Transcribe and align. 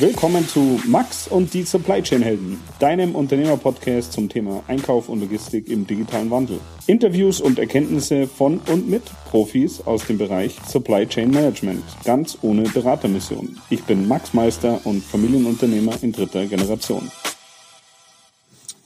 Willkommen 0.00 0.48
zu 0.48 0.80
Max 0.86 1.28
und 1.28 1.52
die 1.52 1.62
Supply 1.64 2.02
Chain 2.02 2.22
Helden, 2.22 2.58
deinem 2.78 3.14
Unternehmerpodcast 3.14 4.14
zum 4.14 4.30
Thema 4.30 4.62
Einkauf 4.66 5.10
und 5.10 5.20
Logistik 5.20 5.68
im 5.68 5.86
digitalen 5.86 6.30
Wandel. 6.30 6.58
Interviews 6.86 7.38
und 7.38 7.58
Erkenntnisse 7.58 8.26
von 8.26 8.60
und 8.72 8.88
mit 8.88 9.02
Profis 9.26 9.82
aus 9.82 10.06
dem 10.06 10.16
Bereich 10.16 10.56
Supply 10.66 11.06
Chain 11.06 11.30
Management, 11.30 11.82
ganz 12.02 12.38
ohne 12.40 12.62
Beratermission. 12.62 13.58
Ich 13.68 13.84
bin 13.84 14.08
Max 14.08 14.32
Meister 14.32 14.80
und 14.84 15.04
Familienunternehmer 15.04 15.92
in 16.00 16.12
dritter 16.12 16.46
Generation. 16.46 17.10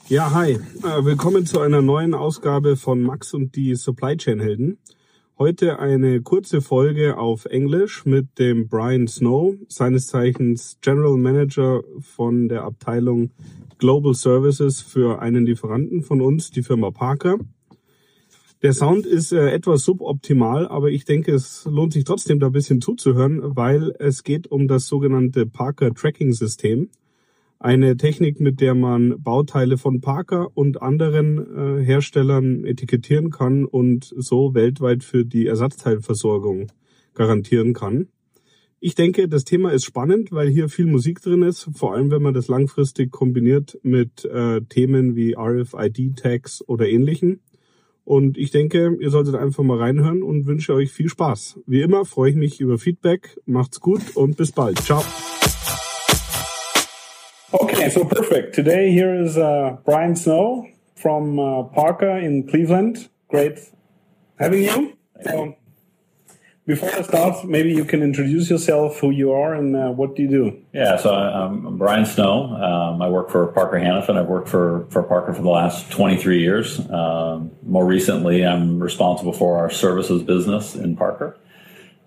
Ja, 0.09 0.33
hi. 0.33 0.51
Äh, 0.51 1.05
willkommen 1.05 1.45
zu 1.45 1.61
einer 1.61 1.81
neuen 1.81 2.13
Ausgabe 2.13 2.75
von 2.75 3.01
Max 3.01 3.33
und 3.33 3.55
die 3.55 3.75
Supply 3.75 4.17
Chain 4.17 4.41
Helden. 4.41 4.79
Heute 5.37 5.79
eine 5.79 6.21
kurze 6.21 6.61
Folge 6.61 7.17
auf 7.17 7.43
Englisch 7.43 8.05
mit 8.05 8.39
dem 8.39 8.69
Brian 8.69 9.05
Snow, 9.05 9.55
seines 9.67 10.07
Zeichens 10.07 10.77
General 10.79 11.17
Manager 11.17 11.83
von 11.99 12.47
der 12.47 12.63
Abteilung 12.63 13.31
Global 13.77 14.13
Services 14.13 14.81
für 14.81 15.21
einen 15.21 15.45
Lieferanten 15.45 16.03
von 16.03 16.21
uns, 16.21 16.51
die 16.51 16.63
Firma 16.63 16.89
Parker. 16.91 17.37
Der 18.61 18.71
Sound 18.71 19.05
ist 19.05 19.33
äh, 19.33 19.49
etwas 19.49 19.83
suboptimal, 19.83 20.69
aber 20.69 20.89
ich 20.89 21.03
denke, 21.03 21.33
es 21.33 21.65
lohnt 21.65 21.91
sich 21.91 22.05
trotzdem 22.05 22.39
da 22.39 22.45
ein 22.45 22.53
bisschen 22.53 22.79
zuzuhören, 22.79 23.41
weil 23.43 23.93
es 23.99 24.23
geht 24.23 24.47
um 24.49 24.69
das 24.69 24.87
sogenannte 24.87 25.45
Parker 25.45 25.93
Tracking 25.93 26.31
System. 26.31 26.89
Eine 27.65 27.97
Technik, 27.97 28.39
mit 28.39 28.61
der 28.61 28.75
man 28.75 29.15
Bauteile 29.23 29.79
von 29.79 29.99
Parker 29.99 30.55
und 30.55 30.83
anderen 30.83 31.39
äh, 31.79 31.83
Herstellern 31.83 32.63
etikettieren 32.63 33.31
kann 33.31 33.65
und 33.65 34.13
so 34.15 34.53
weltweit 34.53 35.03
für 35.03 35.25
die 35.25 35.47
Ersatzteilversorgung 35.47 36.71
garantieren 37.15 37.73
kann. 37.73 38.09
Ich 38.79 38.93
denke, 38.93 39.27
das 39.27 39.45
Thema 39.45 39.71
ist 39.71 39.83
spannend, 39.83 40.31
weil 40.31 40.47
hier 40.47 40.69
viel 40.69 40.85
Musik 40.85 41.23
drin 41.23 41.41
ist, 41.41 41.67
vor 41.73 41.95
allem 41.95 42.11
wenn 42.11 42.21
man 42.21 42.35
das 42.35 42.49
langfristig 42.49 43.11
kombiniert 43.11 43.79
mit 43.81 44.25
äh, 44.25 44.61
Themen 44.61 45.15
wie 45.15 45.35
RFID-Tags 45.35 46.63
oder 46.67 46.87
ähnlichen. 46.87 47.39
Und 48.03 48.37
ich 48.37 48.51
denke, 48.51 48.95
ihr 48.99 49.09
solltet 49.09 49.33
einfach 49.33 49.63
mal 49.63 49.79
reinhören 49.79 50.21
und 50.21 50.45
wünsche 50.45 50.75
euch 50.75 50.91
viel 50.91 51.09
Spaß. 51.09 51.61
Wie 51.65 51.81
immer 51.81 52.05
freue 52.05 52.29
ich 52.29 52.35
mich 52.35 52.61
über 52.61 52.77
Feedback. 52.77 53.41
Macht's 53.47 53.79
gut 53.79 54.15
und 54.15 54.37
bis 54.37 54.51
bald. 54.51 54.77
Ciao. 54.77 55.01
Okay, 57.53 57.89
so 57.89 58.03
perfect. 58.03 58.55
Today 58.55 58.91
here 58.91 59.13
is 59.13 59.37
uh, 59.37 59.77
Brian 59.85 60.15
Snow 60.15 60.67
from 60.95 61.39
uh, 61.39 61.63
Parker 61.63 62.17
in 62.17 62.47
Cleveland. 62.47 63.07
Great 63.29 63.59
having 64.39 64.63
you. 64.63 64.97
Before 66.65 66.89
I 66.89 67.03
start, 67.03 67.45
maybe 67.45 67.71
you 67.71 67.85
can 67.85 68.01
introduce 68.01 68.49
yourself, 68.49 68.99
who 68.99 69.11
you 69.11 69.31
are, 69.31 69.53
and 69.53 69.75
uh, 69.75 69.91
what 69.91 70.15
do 70.15 70.23
you 70.23 70.27
do? 70.27 70.59
Yeah, 70.73 70.97
so 70.97 71.13
I'm 71.13 71.77
Brian 71.77 72.07
Snow. 72.07 72.55
Um, 72.55 73.03
I 73.03 73.09
work 73.09 73.29
for 73.29 73.45
Parker 73.47 73.77
Hannifin. 73.77 74.17
I've 74.17 74.25
worked 74.25 74.49
for, 74.49 74.87
for 74.89 75.03
Parker 75.03 75.31
for 75.31 75.43
the 75.43 75.49
last 75.49 75.91
23 75.91 76.39
years. 76.39 76.79
Um, 76.89 77.51
more 77.61 77.85
recently, 77.85 78.43
I'm 78.43 78.79
responsible 78.79 79.33
for 79.33 79.59
our 79.59 79.69
services 79.69 80.23
business 80.23 80.73
in 80.73 80.97
Parker. 80.97 81.37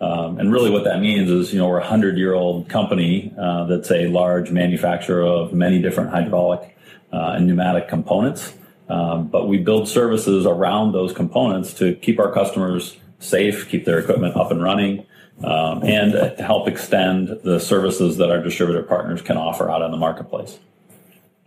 Um, 0.01 0.39
and 0.39 0.53
really, 0.53 0.71
what 0.71 0.85
that 0.85 1.01
means 1.01 1.31
is, 1.31 1.53
you 1.53 1.59
know, 1.59 1.69
we're 1.69 1.79
a 1.79 1.87
hundred-year-old 1.87 2.69
company 2.69 3.35
uh, 3.39 3.65
that's 3.65 3.91
a 3.91 4.07
large 4.07 4.51
manufacturer 4.51 5.23
of 5.23 5.53
many 5.53 5.83
different 5.83 6.11
hydraulic 6.11 6.77
uh, 7.13 7.35
and 7.37 7.47
pneumatic 7.47 7.89
components. 7.89 8.55
Um, 8.89 9.29
but 9.29 9.49
we 9.49 9.59
build 9.59 9.89
services 9.89 10.47
around 10.47 10.93
those 10.93 11.13
components 11.13 11.75
to 11.75 11.95
keep 11.97 12.19
our 12.19 12.33
customers 12.33 12.97
safe, 13.19 13.69
keep 13.69 13.85
their 13.85 13.99
equipment 13.99 14.37
up 14.37 14.51
and 14.51 14.63
running, 14.63 15.05
um, 15.45 15.83
and 15.83 16.13
to 16.13 16.43
help 16.43 16.69
extend 16.69 17.41
the 17.43 17.59
services 17.59 18.17
that 18.17 18.31
our 18.31 18.43
distributor 18.43 18.83
partners 18.83 19.21
can 19.21 19.37
offer 19.37 19.69
out 19.71 19.83
in 19.83 19.91
the 19.91 19.97
marketplace. 19.97 20.59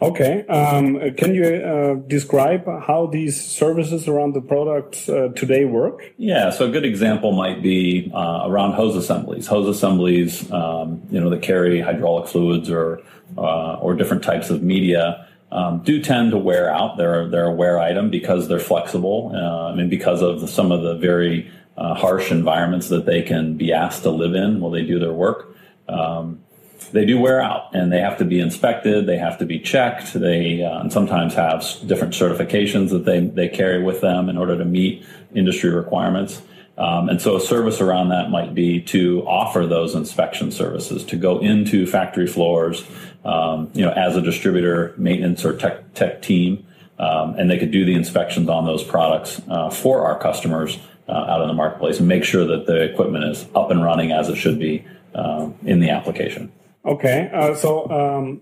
Okay. 0.01 0.45
Um, 0.47 1.13
can 1.15 1.35
you 1.35 1.45
uh, 1.45 1.93
describe 2.07 2.65
how 2.65 3.05
these 3.05 3.39
services 3.39 4.07
around 4.07 4.33
the 4.33 4.41
products 4.41 5.07
uh, 5.07 5.29
today 5.35 5.65
work? 5.65 6.11
Yeah. 6.17 6.49
So 6.49 6.67
a 6.67 6.71
good 6.71 6.85
example 6.85 7.33
might 7.33 7.61
be 7.61 8.11
uh, 8.11 8.43
around 8.45 8.73
hose 8.73 8.95
assemblies. 8.95 9.45
Hose 9.45 9.67
assemblies, 9.67 10.51
um, 10.51 11.03
you 11.11 11.19
know, 11.19 11.29
that 11.29 11.43
carry 11.43 11.81
hydraulic 11.81 12.27
fluids 12.27 12.67
or 12.69 13.01
uh, 13.37 13.75
or 13.75 13.93
different 13.93 14.23
types 14.23 14.49
of 14.49 14.63
media. 14.63 15.27
Um, 15.51 15.83
do 15.83 16.01
tend 16.01 16.31
to 16.31 16.37
wear 16.37 16.73
out. 16.73 16.97
They're 16.97 17.27
they're 17.29 17.45
a 17.45 17.53
wear 17.53 17.77
item 17.77 18.09
because 18.09 18.47
they're 18.47 18.59
flexible 18.59 19.31
uh, 19.35 19.77
and 19.79 19.89
because 19.89 20.23
of 20.23 20.49
some 20.49 20.71
of 20.71 20.81
the 20.81 20.95
very 20.95 21.51
uh, 21.77 21.93
harsh 21.93 22.31
environments 22.31 22.89
that 22.89 23.05
they 23.05 23.21
can 23.21 23.55
be 23.55 23.71
asked 23.71 24.01
to 24.03 24.09
live 24.09 24.33
in 24.33 24.61
while 24.61 24.71
they 24.71 24.83
do 24.83 24.97
their 24.97 25.13
work. 25.13 25.55
Um, 25.87 26.41
they 26.89 27.05
do 27.05 27.19
wear 27.19 27.41
out 27.41 27.73
and 27.73 27.91
they 27.91 27.99
have 27.99 28.17
to 28.17 28.25
be 28.25 28.39
inspected 28.39 29.05
they 29.05 29.17
have 29.17 29.37
to 29.37 29.45
be 29.45 29.59
checked 29.59 30.13
they 30.13 30.63
uh, 30.63 30.87
sometimes 30.89 31.33
have 31.33 31.65
different 31.85 32.13
certifications 32.13 32.89
that 32.89 33.05
they, 33.05 33.19
they 33.19 33.47
carry 33.47 33.81
with 33.81 34.01
them 34.01 34.29
in 34.29 34.37
order 34.37 34.57
to 34.57 34.65
meet 34.65 35.05
industry 35.33 35.69
requirements. 35.69 36.41
Um, 36.77 37.09
and 37.09 37.21
so 37.21 37.35
a 37.35 37.41
service 37.41 37.81
around 37.81 38.09
that 38.09 38.29
might 38.29 38.55
be 38.55 38.81
to 38.83 39.23
offer 39.27 39.67
those 39.67 39.93
inspection 39.93 40.51
services 40.51 41.03
to 41.05 41.17
go 41.17 41.39
into 41.39 41.85
factory 41.85 42.27
floors 42.27 42.83
um, 43.23 43.69
you 43.73 43.85
know 43.85 43.91
as 43.91 44.15
a 44.15 44.21
distributor 44.21 44.95
maintenance 44.97 45.45
or 45.45 45.55
tech, 45.55 45.93
tech 45.93 46.21
team 46.21 46.65
um, 46.97 47.35
and 47.35 47.51
they 47.51 47.59
could 47.59 47.71
do 47.71 47.85
the 47.85 47.93
inspections 47.93 48.49
on 48.49 48.65
those 48.65 48.83
products 48.83 49.41
uh, 49.49 49.69
for 49.69 50.05
our 50.05 50.17
customers 50.17 50.79
uh, 51.07 51.11
out 51.11 51.41
in 51.41 51.47
the 51.49 51.53
marketplace 51.53 51.99
and 51.99 52.07
make 52.07 52.23
sure 52.23 52.45
that 52.45 52.65
the 52.65 52.81
equipment 52.81 53.25
is 53.25 53.45
up 53.53 53.69
and 53.69 53.83
running 53.83 54.11
as 54.11 54.29
it 54.29 54.35
should 54.35 54.57
be 54.57 54.83
um, 55.13 55.53
in 55.63 55.81
the 55.81 55.89
application 55.89 56.51
Okay, 56.83 57.29
uh, 57.33 57.53
so 57.53 57.89
um, 57.89 58.41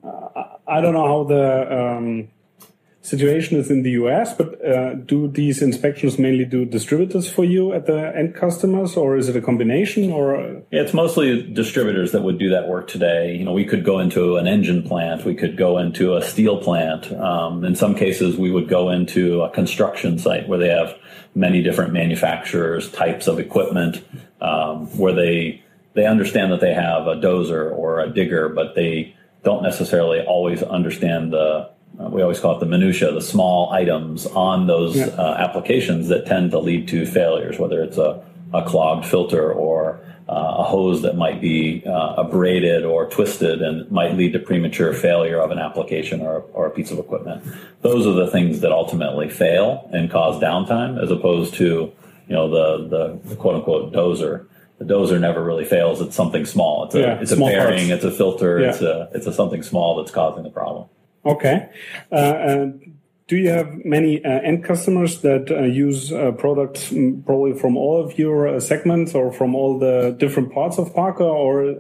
I 0.68 0.80
don't 0.80 0.94
know 0.94 1.08
how 1.08 1.24
the 1.26 1.78
um, 1.78 2.30
situation 3.02 3.58
is 3.58 3.70
in 3.72 3.84
the 3.84 3.92
US, 3.92 4.34
but 4.34 4.64
uh, 4.66 4.94
do 4.94 5.28
these 5.28 5.62
inspections 5.62 6.20
mainly 6.20 6.46
do 6.46 6.64
distributors 6.64 7.30
for 7.30 7.44
you 7.44 7.74
at 7.74 7.86
the 7.86 8.16
end 8.16 8.36
customers, 8.36 8.96
or 8.96 9.18
is 9.18 9.28
it 9.28 9.36
a 9.36 9.42
combination? 9.42 10.12
Or 10.12 10.62
it's 10.72 10.94
mostly 10.94 11.42
distributors 11.52 12.12
that 12.12 12.22
would 12.22 12.38
do 12.38 12.50
that 12.50 12.68
work 12.68 12.88
today. 12.88 13.36
You 13.36 13.44
know, 13.44 13.54
we 13.54 13.66
could 13.66 13.84
go 13.84 14.00
into 14.00 14.38
an 14.38 14.48
engine 14.48 14.84
plant, 14.84 15.26
we 15.26 15.36
could 15.36 15.58
go 15.58 15.78
into 15.78 16.16
a 16.16 16.22
steel 16.22 16.62
plant. 16.62 17.12
Um, 17.12 17.66
in 17.66 17.76
some 17.76 17.96
cases, 17.96 18.38
we 18.38 18.52
would 18.52 18.70
go 18.70 18.90
into 18.90 19.42
a 19.42 19.50
construction 19.50 20.20
site 20.20 20.48
where 20.48 20.60
they 20.60 20.70
have 20.70 20.96
many 21.36 21.62
different 21.62 21.94
manufacturers, 21.94 22.92
types 22.92 23.28
of 23.28 23.40
equipment, 23.40 24.04
um, 24.42 24.88
where 24.98 25.14
they 25.14 25.64
they 25.94 26.06
understand 26.06 26.52
that 26.52 26.62
they 26.62 26.74
have 26.74 27.08
a 27.08 27.16
dozer 27.16 27.76
or 27.76 28.00
a 28.00 28.10
digger, 28.10 28.50
but 28.50 28.76
they 28.76 29.16
don't 29.44 29.64
necessarily 29.64 30.22
always 30.22 30.62
understand 30.64 31.34
the 31.34 31.70
uh, 32.00 32.08
we 32.10 32.22
always 32.22 32.40
call 32.40 32.56
it 32.56 32.60
the 32.60 32.66
minutia, 32.66 33.12
the 33.12 33.22
small 33.22 33.72
items 33.74 34.26
on 34.28 34.68
those 34.68 34.96
yeah. 34.96 35.08
uh, 35.08 35.36
applications 35.38 36.08
that 36.08 36.26
tend 36.26 36.52
to 36.52 36.60
lead 36.60 36.88
to 36.88 37.06
failures, 37.06 37.60
whether 37.60 37.84
it's 37.84 37.98
a, 37.98 38.24
a 38.54 38.64
clogged 38.64 39.06
filter 39.06 39.52
or 39.52 40.00
uh, 40.30 40.56
a 40.60 40.64
hose 40.64 41.02
that 41.02 41.18
might 41.18 41.42
be 41.42 41.84
uh, 41.86 42.14
abraded 42.16 42.86
or 42.86 43.10
twisted 43.10 43.62
and 43.62 43.90
might 43.92 44.16
lead 44.16 44.32
to 44.32 44.40
premature 44.40 44.94
failure 44.94 45.40
of 45.42 45.52
an 45.52 45.60
application 45.60 46.22
or, 46.22 46.42
or 46.54 46.68
a 46.68 46.70
piece 46.70 46.92
of 46.92 47.00
equipment. 47.00 47.44
Those 47.82 48.06
are 48.06 48.14
the 48.14 48.28
things 48.28 48.62
that 48.62 48.72
ultimately 48.72 49.28
fail 49.28 49.90
and 49.92 50.10
cause 50.10 50.42
downtime, 50.42 51.02
as 51.02 51.10
opposed 51.12 51.56
to 51.56 51.92
you 52.28 52.36
know 52.36 52.50
the 52.50 52.88
the, 52.88 53.30
the 53.30 53.36
quote 53.36 53.56
unquote 53.56 53.92
dozer 53.92 54.46
the 54.80 54.86
dozer 54.86 55.20
never 55.20 55.44
really 55.44 55.66
fails. 55.66 56.02
It's 56.02 56.16
something 56.16 56.46
small. 56.46 56.86
It's 56.86 56.96
a 56.96 57.00
yeah, 57.00 57.20
it's 57.22 57.32
a 57.32 57.38
bearing. 57.38 57.90
Parts. 57.90 58.04
It's 58.04 58.06
a 58.06 58.12
filter. 58.12 58.60
Yeah. 58.60 58.70
It's 58.70 58.82
a 58.82 59.10
it's 59.14 59.28
a 59.28 59.34
something 59.34 59.62
small 59.62 59.98
that's 59.98 60.12
causing 60.12 60.44
the 60.44 60.50
problem. 60.50 60.88
Okay. 61.26 61.70
Uh, 62.12 62.68
do 63.28 63.38
you 63.38 63.50
have 63.50 63.86
many 63.86 64.26
uh, 64.26 64.30
end 64.40 64.64
customers 64.64 65.22
that 65.22 65.52
uh, 65.52 65.62
use 65.62 66.12
uh, 66.12 66.32
products 66.32 66.90
mm, 66.90 67.24
probably 67.26 67.54
from 67.54 67.78
all 67.78 68.04
of 68.04 68.18
your 68.18 68.48
uh, 68.48 68.60
segments 68.60 69.14
or 69.14 69.32
from 69.32 69.54
all 69.54 69.78
the 69.78 70.16
different 70.18 70.52
parts 70.52 70.80
of 70.80 70.96
Parker, 70.96 71.26
or 71.26 71.76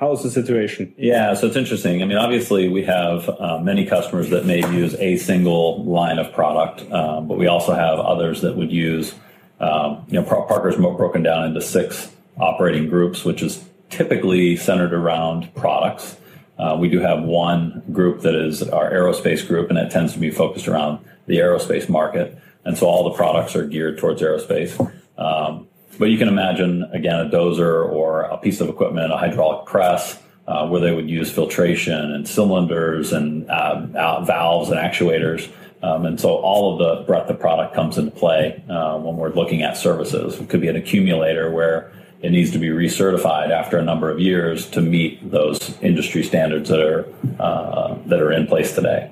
how's 0.00 0.22
the 0.22 0.30
situation? 0.30 0.94
Yeah, 0.96 1.34
so 1.34 1.48
it's 1.48 1.56
interesting. 1.56 2.00
I 2.00 2.06
mean, 2.06 2.16
obviously, 2.16 2.68
we 2.68 2.82
have 2.84 3.28
uh, 3.28 3.58
many 3.58 3.84
customers 3.84 4.30
that 4.30 4.46
may 4.46 4.60
use 4.72 4.94
a 4.94 5.18
single 5.18 5.84
line 5.84 6.18
of 6.18 6.32
product, 6.32 6.90
um, 6.90 7.28
but 7.28 7.36
we 7.36 7.46
also 7.46 7.74
have 7.74 7.98
others 7.98 8.40
that 8.40 8.56
would 8.56 8.72
use. 8.72 9.14
Um, 9.60 10.04
you 10.08 10.14
know, 10.14 10.22
Parker's 10.22 10.76
broken 10.76 11.22
down 11.22 11.44
into 11.44 11.60
six 11.60 12.10
operating 12.38 12.88
groups, 12.88 13.24
which 13.24 13.42
is 13.42 13.64
typically 13.90 14.56
centered 14.56 14.92
around 14.92 15.54
products. 15.54 16.16
Uh, 16.58 16.76
we 16.78 16.88
do 16.88 17.00
have 17.00 17.22
one 17.22 17.82
group 17.92 18.22
that 18.22 18.34
is 18.34 18.62
our 18.62 18.90
aerospace 18.90 19.46
group, 19.46 19.68
and 19.68 19.76
that 19.76 19.90
tends 19.90 20.12
to 20.14 20.18
be 20.18 20.30
focused 20.30 20.68
around 20.68 21.04
the 21.26 21.36
aerospace 21.36 21.88
market. 21.88 22.38
And 22.64 22.76
so 22.76 22.86
all 22.86 23.04
the 23.04 23.16
products 23.16 23.54
are 23.54 23.66
geared 23.66 23.98
towards 23.98 24.22
aerospace. 24.22 24.74
Um, 25.18 25.68
but 25.98 26.06
you 26.06 26.18
can 26.18 26.28
imagine, 26.28 26.84
again, 26.92 27.20
a 27.20 27.28
dozer 27.28 27.88
or 27.88 28.22
a 28.22 28.38
piece 28.38 28.60
of 28.60 28.68
equipment, 28.68 29.12
a 29.12 29.16
hydraulic 29.16 29.66
press, 29.66 30.20
uh, 30.46 30.66
where 30.68 30.80
they 30.80 30.92
would 30.92 31.08
use 31.08 31.30
filtration 31.30 32.12
and 32.12 32.26
cylinders 32.26 33.12
and 33.12 33.48
uh, 33.50 34.20
valves 34.22 34.70
and 34.70 34.78
actuators. 34.78 35.50
Um, 35.82 36.06
and 36.06 36.20
so 36.20 36.36
all 36.36 36.72
of 36.72 36.78
the 36.78 37.04
breadth 37.04 37.30
of 37.30 37.38
product 37.38 37.74
comes 37.74 37.98
into 37.98 38.10
play 38.10 38.62
uh, 38.68 38.98
when 38.98 39.16
we're 39.16 39.30
looking 39.30 39.62
at 39.62 39.76
services. 39.76 40.38
It 40.38 40.48
could 40.48 40.60
be 40.60 40.68
an 40.68 40.76
accumulator 40.76 41.50
where 41.50 41.92
it 42.26 42.32
needs 42.32 42.50
to 42.50 42.58
be 42.58 42.68
recertified 42.68 43.50
after 43.50 43.78
a 43.78 43.84
number 43.84 44.10
of 44.10 44.18
years 44.18 44.66
to 44.70 44.80
meet 44.80 45.30
those 45.30 45.58
industry 45.80 46.24
standards 46.24 46.68
that 46.68 46.80
are 46.80 47.06
uh, 47.38 47.96
that 48.06 48.20
are 48.20 48.32
in 48.32 48.46
place 48.48 48.74
today. 48.74 49.10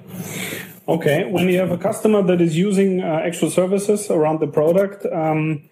Okay, 0.89 1.25
when 1.25 1.49
you 1.49 1.59
have 1.59 1.71
a 1.71 1.79
customer 1.79 2.23
that 2.23 2.41
is 2.41 2.59
using 2.59 3.01
uh, 3.01 3.23
extra 3.25 3.49
services 3.49 4.11
around 4.11 4.41
the 4.41 4.49
product, 4.49 5.07
um, 5.07 5.63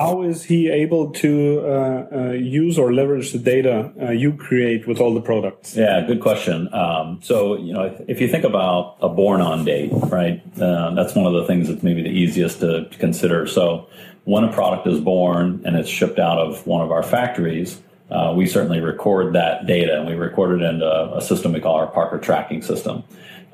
how 0.00 0.22
is 0.22 0.44
he 0.44 0.68
able 0.68 1.10
to 1.10 1.60
uh, 1.60 2.06
uh, 2.12 2.30
use 2.32 2.78
or 2.78 2.92
leverage 2.92 3.32
the 3.32 3.38
data 3.38 3.92
uh, 4.00 4.10
you 4.10 4.32
create 4.32 4.86
with 4.86 4.98
all 4.98 5.12
the 5.12 5.20
products? 5.20 5.76
Yeah, 5.76 6.00
good 6.06 6.20
question. 6.20 6.72
Um, 6.72 7.20
so, 7.22 7.56
you 7.56 7.74
know, 7.74 7.82
if, 7.82 8.00
if, 8.08 8.20
you 8.20 8.28
think 8.28 8.44
about 8.44 8.96
a 9.02 9.10
born 9.10 9.42
on 9.42 9.64
date, 9.66 9.90
right, 9.92 10.40
uh, 10.58 10.94
that's 10.94 11.14
one 11.14 11.26
of 11.26 11.34
the 11.34 11.44
things 11.46 11.68
that's 11.68 11.82
maybe 11.82 12.02
the 12.02 12.08
easiest 12.08 12.60
to, 12.60 12.88
to, 12.88 12.98
consider. 12.98 13.46
So, 13.46 13.88
when 14.24 14.44
a 14.44 14.52
product 14.52 14.86
is 14.86 15.00
born 15.00 15.62
and 15.64 15.76
it's 15.76 15.88
shipped 15.88 16.18
out 16.18 16.38
of 16.38 16.66
one 16.66 16.82
of 16.82 16.90
our 16.90 17.02
factories, 17.02 17.80
uh, 18.10 18.34
we 18.36 18.46
certainly 18.46 18.80
record 18.80 19.34
that 19.34 19.66
data 19.66 19.98
and 19.98 20.06
we 20.06 20.14
record 20.14 20.60
it 20.60 20.64
into 20.64 20.86
a, 20.86 21.20
system 21.20 21.52
we 21.52 21.60
call 21.60 21.76
our 21.76 21.86
Parker 21.86 22.18
tracking 22.18 22.60
system. 22.60 23.04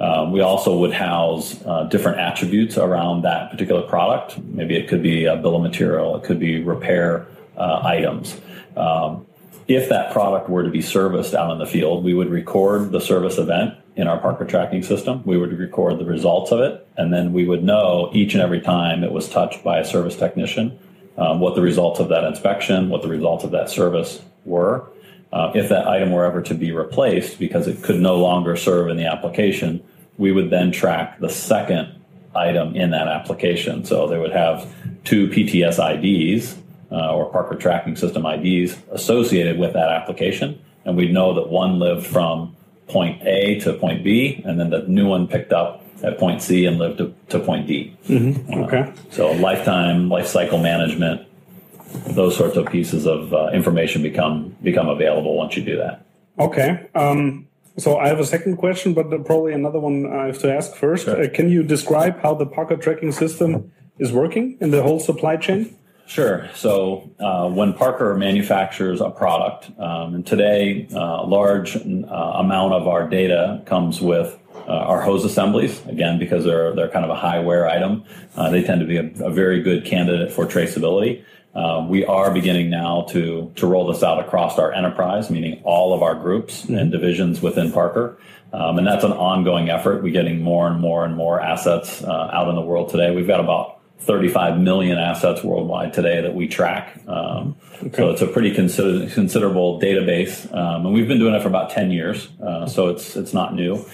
Um, 0.01 0.33
we 0.33 0.41
also 0.41 0.77
would 0.79 0.93
house 0.93 1.63
uh, 1.65 1.85
different 1.85 2.19
attributes 2.19 2.77
around 2.77 3.23
that 3.23 3.51
particular 3.51 3.83
product. 3.83 4.39
Maybe 4.39 4.77
it 4.77 4.89
could 4.89 5.03
be 5.03 5.25
a 5.25 5.37
bill 5.37 5.57
of 5.57 5.63
material, 5.63 6.17
it 6.17 6.25
could 6.25 6.39
be 6.39 6.63
repair 6.63 7.27
uh, 7.57 7.81
items. 7.83 8.39
Um, 8.77 9.27
if 9.69 9.89
that 9.89 10.13
product 10.13 10.49
were 10.49 10.63
to 10.63 10.71
be 10.71 10.83
serviced 10.83 11.35
out 11.35 11.51
in 11.51 11.59
the 11.59 11.67
field, 11.67 12.05
we 12.05 12.15
would 12.15 12.29
record 12.29 12.93
the 12.93 13.01
service 13.01 13.39
event 13.39 13.75
in 13.97 14.07
our 14.07 14.19
Parker 14.19 14.45
tracking 14.45 14.83
system. 14.83 15.23
We 15.25 15.39
would 15.39 15.53
record 15.59 15.99
the 15.99 16.05
results 16.05 16.53
of 16.53 16.61
it, 16.61 16.87
and 16.97 17.13
then 17.13 17.33
we 17.33 17.47
would 17.47 17.65
know 17.65 18.11
each 18.13 18.35
and 18.35 18.43
every 18.43 18.61
time 18.61 19.03
it 19.03 19.13
was 19.13 19.29
touched 19.29 19.65
by 19.65 19.79
a 19.79 19.85
service 19.85 20.17
technician 20.17 20.79
um, 21.19 21.41
what 21.41 21.55
the 21.55 21.63
results 21.63 22.01
of 22.01 22.09
that 22.09 22.25
inspection, 22.25 22.89
what 22.89 23.03
the 23.03 23.09
results 23.09 23.45
of 23.45 23.51
that 23.53 23.71
service 23.71 24.23
were. 24.45 24.89
Uh, 25.33 25.51
if 25.55 25.69
that 25.69 25.87
item 25.89 26.13
were 26.13 26.25
ever 26.25 26.41
to 26.41 26.55
be 26.55 26.73
replaced 26.73 27.39
because 27.39 27.67
it 27.67 27.83
could 27.83 28.01
no 28.01 28.17
longer 28.17 28.57
serve 28.57 28.89
in 28.89 28.97
the 28.97 29.07
application, 29.07 29.83
we 30.19 30.33
would 30.33 30.51
then 30.51 30.71
track 30.71 31.19
the 31.19 31.29
second 31.29 31.93
item 32.35 32.77
in 32.77 32.91
that 32.91 33.09
application. 33.09 33.85
So 33.85 34.07
they 34.07 34.19
would 34.19 34.33
have 34.33 34.73
two 35.05 35.29
PTS 35.29 35.79
IDs 35.79 36.57
uh, 36.93 37.15
or 37.15 37.27
Parker 37.31 37.57
Tracking 37.57 37.97
System 37.97 38.25
IDs 38.25 38.77
associated 38.91 39.59
with 39.59 39.73
that 39.73 39.89
application, 39.89 40.63
and 40.85 40.97
we'd 40.97 41.13
know 41.13 41.35
that 41.35 41.49
one 41.49 41.79
lived 41.79 42.07
from 42.07 42.56
point 42.89 43.23
A 43.27 43.59
to 43.61 43.73
point 43.75 44.05
B, 44.05 44.43
and 44.45 44.59
then 44.59 44.71
the 44.71 44.83
new 44.89 45.07
one 45.07 45.27
picked 45.27 45.53
up 45.53 45.85
at 46.03 46.19
point 46.19 46.43
C 46.43 46.67
and 46.67 46.79
lived 46.79 46.99
to, 46.99 47.15
to 47.31 47.39
point 47.39 47.67
D. 47.67 47.97
Mm-hmm. 48.09 48.65
Okay. 48.65 48.81
Uh, 48.81 48.93
so 49.11 49.33
lifetime 49.33 50.09
life 50.09 50.27
cycle 50.27 50.59
management 50.59 51.27
those 52.09 52.37
sorts 52.37 52.57
of 52.57 52.67
pieces 52.67 53.07
of 53.07 53.33
uh, 53.33 53.49
information 53.53 54.03
become 54.03 54.57
become 54.63 54.89
available 54.89 55.37
once 55.37 55.57
you 55.57 55.65
do 55.65 55.77
that. 55.77 56.05
Okay. 56.39 56.89
Um, 56.95 57.49
so 57.79 57.99
I 57.99 58.09
have 58.09 58.19
a 58.19 58.25
second 58.25 58.57
question, 58.57 58.95
but 58.95 59.11
probably 59.25 59.53
another 59.53 59.79
one 59.79 60.11
I 60.11 60.27
have 60.27 60.39
to 60.41 60.53
ask 60.53 60.75
first. 60.75 61.05
Sure. 61.05 61.23
Uh, 61.23 61.29
can 61.33 61.49
you 61.49 61.63
describe 61.63 62.21
how 62.21 62.35
the 62.35 62.47
Parker 62.47 62.77
tracking 62.77 63.13
system 63.13 63.73
is 63.99 64.13
working 64.13 64.57
in 64.61 64.71
the 64.71 64.83
whole 64.83 65.01
supply 65.01 65.37
chain? 65.37 65.77
Sure. 66.07 66.49
So 66.55 67.11
uh, 67.19 67.49
when 67.49 67.73
Parker 67.73 68.15
manufactures 68.15 69.01
a 69.01 69.11
product, 69.11 69.71
um, 69.79 70.15
and 70.15 70.27
today 70.27 70.89
uh, 70.95 70.99
a 70.99 71.27
large 71.27 71.77
uh, 71.77 71.81
amount 71.81 72.75
of 72.75 72.87
our 72.87 73.09
data 73.09 73.63
comes 73.67 74.01
with 74.01 74.39
uh, 74.55 74.73
our 74.73 75.03
hose 75.03 75.25
assemblies, 75.25 75.85
again, 75.87 76.19
because 76.19 76.45
they're, 76.45 76.75
they're 76.75 76.89
kind 76.89 77.05
of 77.05 77.11
a 77.11 77.17
high 77.17 77.41
wear 77.41 77.69
item. 77.69 78.05
Uh, 78.37 78.51
they 78.51 78.63
tend 78.63 78.81
to 78.81 78.87
be 78.87 78.97
a, 78.97 79.25
a, 79.25 79.31
very 79.31 79.63
good 79.63 79.85
candidate 79.85 80.33
for 80.33 80.47
traceability. 80.47 81.25
Um, 81.55 81.89
we 81.89 82.05
are 82.05 82.31
beginning 82.33 82.69
now 82.71 83.03
to 83.11 83.51
to 83.57 83.67
roll 83.67 83.87
this 83.91 84.03
out 84.03 84.19
across 84.21 84.59
our 84.59 84.73
enterprise, 84.73 85.31
meaning 85.31 85.63
all 85.65 85.95
of 85.95 86.03
our 86.03 86.15
groups 86.15 86.63
mm-hmm. 86.63 86.75
and 86.75 86.93
divisions 86.93 87.41
within 87.41 87.73
Parker. 87.73 88.19
Um, 88.53 88.79
and 88.79 88.87
that's 88.87 89.05
an 89.05 89.13
ongoing 89.13 89.71
effort. 89.71 90.03
We're 90.03 90.13
getting 90.13 90.43
more 90.43 90.69
and 90.69 90.81
more 90.81 91.05
and 91.05 91.17
more 91.17 91.41
assets 91.41 92.03
uh, 92.03 92.31
out 92.33 92.49
in 92.49 92.55
the 92.55 92.61
world 92.61 92.91
today. 92.91 93.15
We've 93.15 93.27
got 93.27 93.41
about 93.41 93.76
35 94.01 94.61
million 94.61 94.99
assets 94.99 95.43
worldwide 95.43 95.93
today 95.93 96.21
that 96.21 96.35
we 96.35 96.47
track. 96.47 97.01
Um, 97.09 97.57
okay. 97.83 97.97
So 97.97 98.11
it's 98.11 98.23
a 98.23 98.27
pretty 98.27 98.55
consider- 98.55 99.09
considerable 99.11 99.81
database, 99.81 100.53
um, 100.55 100.87
and 100.87 100.95
we've 100.95 101.09
been 101.09 101.19
doing 101.19 101.35
it 101.35 101.43
for 101.43 101.49
about 101.49 101.71
10 101.71 101.91
years. 101.91 102.29
Uh, 102.43 102.67
so 102.67 102.89
it's 102.89 103.17
it's 103.17 103.33
not 103.33 103.55
new. 103.55 103.85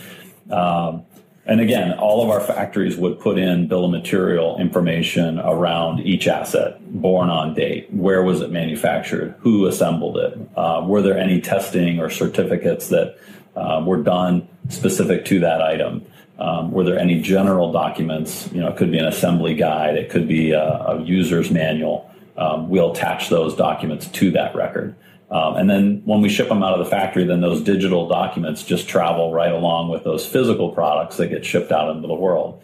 Um, 0.51 1.05
and 1.45 1.61
again, 1.61 1.99
all 1.99 2.23
of 2.23 2.31
our 2.31 2.41
factories 2.41 2.97
would 2.97 3.19
put 3.19 3.37
in 3.37 3.67
bill 3.67 3.87
of 3.87 3.91
material 3.91 4.59
information 4.61 5.41
around 5.41 6.01
each 6.01 6.29
asset, 6.29 6.79
born 7.01 7.31
on 7.31 7.55
date, 7.55 7.93
where 7.93 8.23
was 8.23 8.41
it 8.41 8.51
manufactured, 8.51 9.35
who 9.41 9.67
assembled 9.67 10.19
it, 10.19 10.39
uh, 10.57 10.85
were 10.87 11.03
there 11.03 11.19
any 11.19 11.41
testing 11.41 11.99
or 11.99 12.11
certificates 12.11 12.89
that 12.91 13.17
uh, 13.57 13.83
were 13.85 14.03
done 14.03 14.49
specific 14.69 15.25
to 15.27 15.41
that 15.41 15.61
item. 15.61 16.07
Um, 16.43 16.73
were 16.73 16.83
there 16.83 16.99
any 16.99 17.21
general 17.21 17.71
documents? 17.71 18.51
You 18.53 18.63
know, 18.63 18.69
it 18.69 18.77
could 18.77 18.91
be 18.91 18.99
an 18.99 19.07
assembly 19.07 19.55
guide, 19.55 19.97
it 19.97 20.11
could 20.11 20.27
be 20.27 20.51
a, 20.51 20.65
a 20.65 21.03
user's 21.03 21.53
manual. 21.53 22.11
Um, 22.37 22.69
we'll 22.69 22.91
attach 22.91 23.29
those 23.29 23.55
documents 23.55 24.09
to 24.09 24.33
that 24.33 24.55
record. 24.57 24.97
Um, 25.31 25.57
and 25.57 25.71
then 25.71 26.03
when 26.05 26.21
we 26.21 26.29
ship 26.29 26.49
them 26.49 26.63
out 26.63 26.79
of 26.79 26.85
the 26.85 26.91
factory, 26.91 27.25
then 27.25 27.43
those 27.43 27.63
digital 27.63 28.09
documents 28.09 28.65
just 28.65 28.89
travel 28.89 29.33
right 29.33 29.53
along 29.53 29.89
with 29.89 30.03
those 30.03 30.27
physical 30.27 30.71
products 30.71 31.17
that 31.19 31.29
get 31.29 31.45
shipped 31.45 31.71
out 31.71 31.95
into 31.95 32.09
the 32.09 32.15
world. 32.15 32.63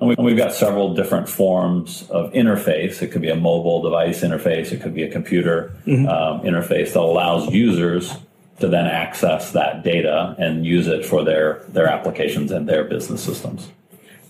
And, 0.00 0.16
we, 0.18 0.32
have 0.32 0.38
got 0.38 0.52
several 0.52 0.94
different 0.94 1.28
forms 1.28 2.08
of 2.10 2.32
interface. 2.32 3.00
It 3.00 3.12
could 3.12 3.22
be 3.22 3.30
a 3.30 3.36
mobile 3.36 3.80
device 3.82 4.22
interface, 4.22 4.72
it 4.72 4.82
could 4.82 4.94
be 4.94 5.04
a 5.04 5.10
computer 5.10 5.76
mm-hmm. 5.86 6.08
um, 6.08 6.40
interface 6.40 6.94
that 6.94 7.00
allows 7.00 7.48
users 7.52 8.12
to 8.60 8.68
then 8.68 8.86
access 8.86 9.52
that 9.52 9.82
data 9.82 10.34
and 10.38 10.64
use 10.64 10.86
it 10.86 11.04
for 11.04 11.24
their, 11.24 11.64
their 11.68 11.86
applications 11.86 12.50
and 12.50 12.68
their 12.68 12.84
business 12.84 13.22
systems. 13.22 13.70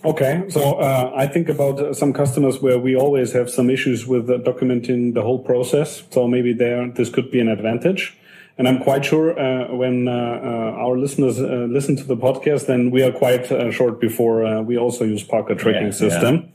Okay, 0.03 0.43
so 0.49 0.79
uh, 0.79 1.11
I 1.15 1.27
think 1.27 1.47
about 1.47 1.79
uh, 1.79 1.93
some 1.93 2.11
customers 2.11 2.59
where 2.59 2.79
we 2.79 2.95
always 2.95 3.33
have 3.33 3.51
some 3.51 3.69
issues 3.69 4.07
with 4.07 4.29
uh, 4.29 4.39
documenting 4.39 5.13
the 5.13 5.21
whole 5.21 5.37
process. 5.37 6.01
So 6.09 6.27
maybe 6.27 6.53
there 6.53 6.89
this 6.89 7.09
could 7.09 7.29
be 7.29 7.39
an 7.39 7.47
advantage. 7.47 8.17
And 8.57 8.67
I'm 8.67 8.79
quite 8.79 9.05
sure 9.05 9.39
uh, 9.39 9.73
when 9.73 10.07
uh, 10.07 10.11
uh, 10.11 10.85
our 10.85 10.97
listeners 10.97 11.39
listen 11.39 11.95
to 11.95 12.03
the 12.03 12.17
podcast, 12.17 12.67
then 12.67 12.91
we 12.91 13.01
are 13.01 13.11
quite 13.11 13.47
short 13.73 13.99
before 13.99 14.61
we 14.61 14.77
also 14.77 15.03
use 15.03 15.23
Parker 15.23 15.55
tracking 15.55 15.85
yeah, 15.85 15.91
system. 15.91 16.51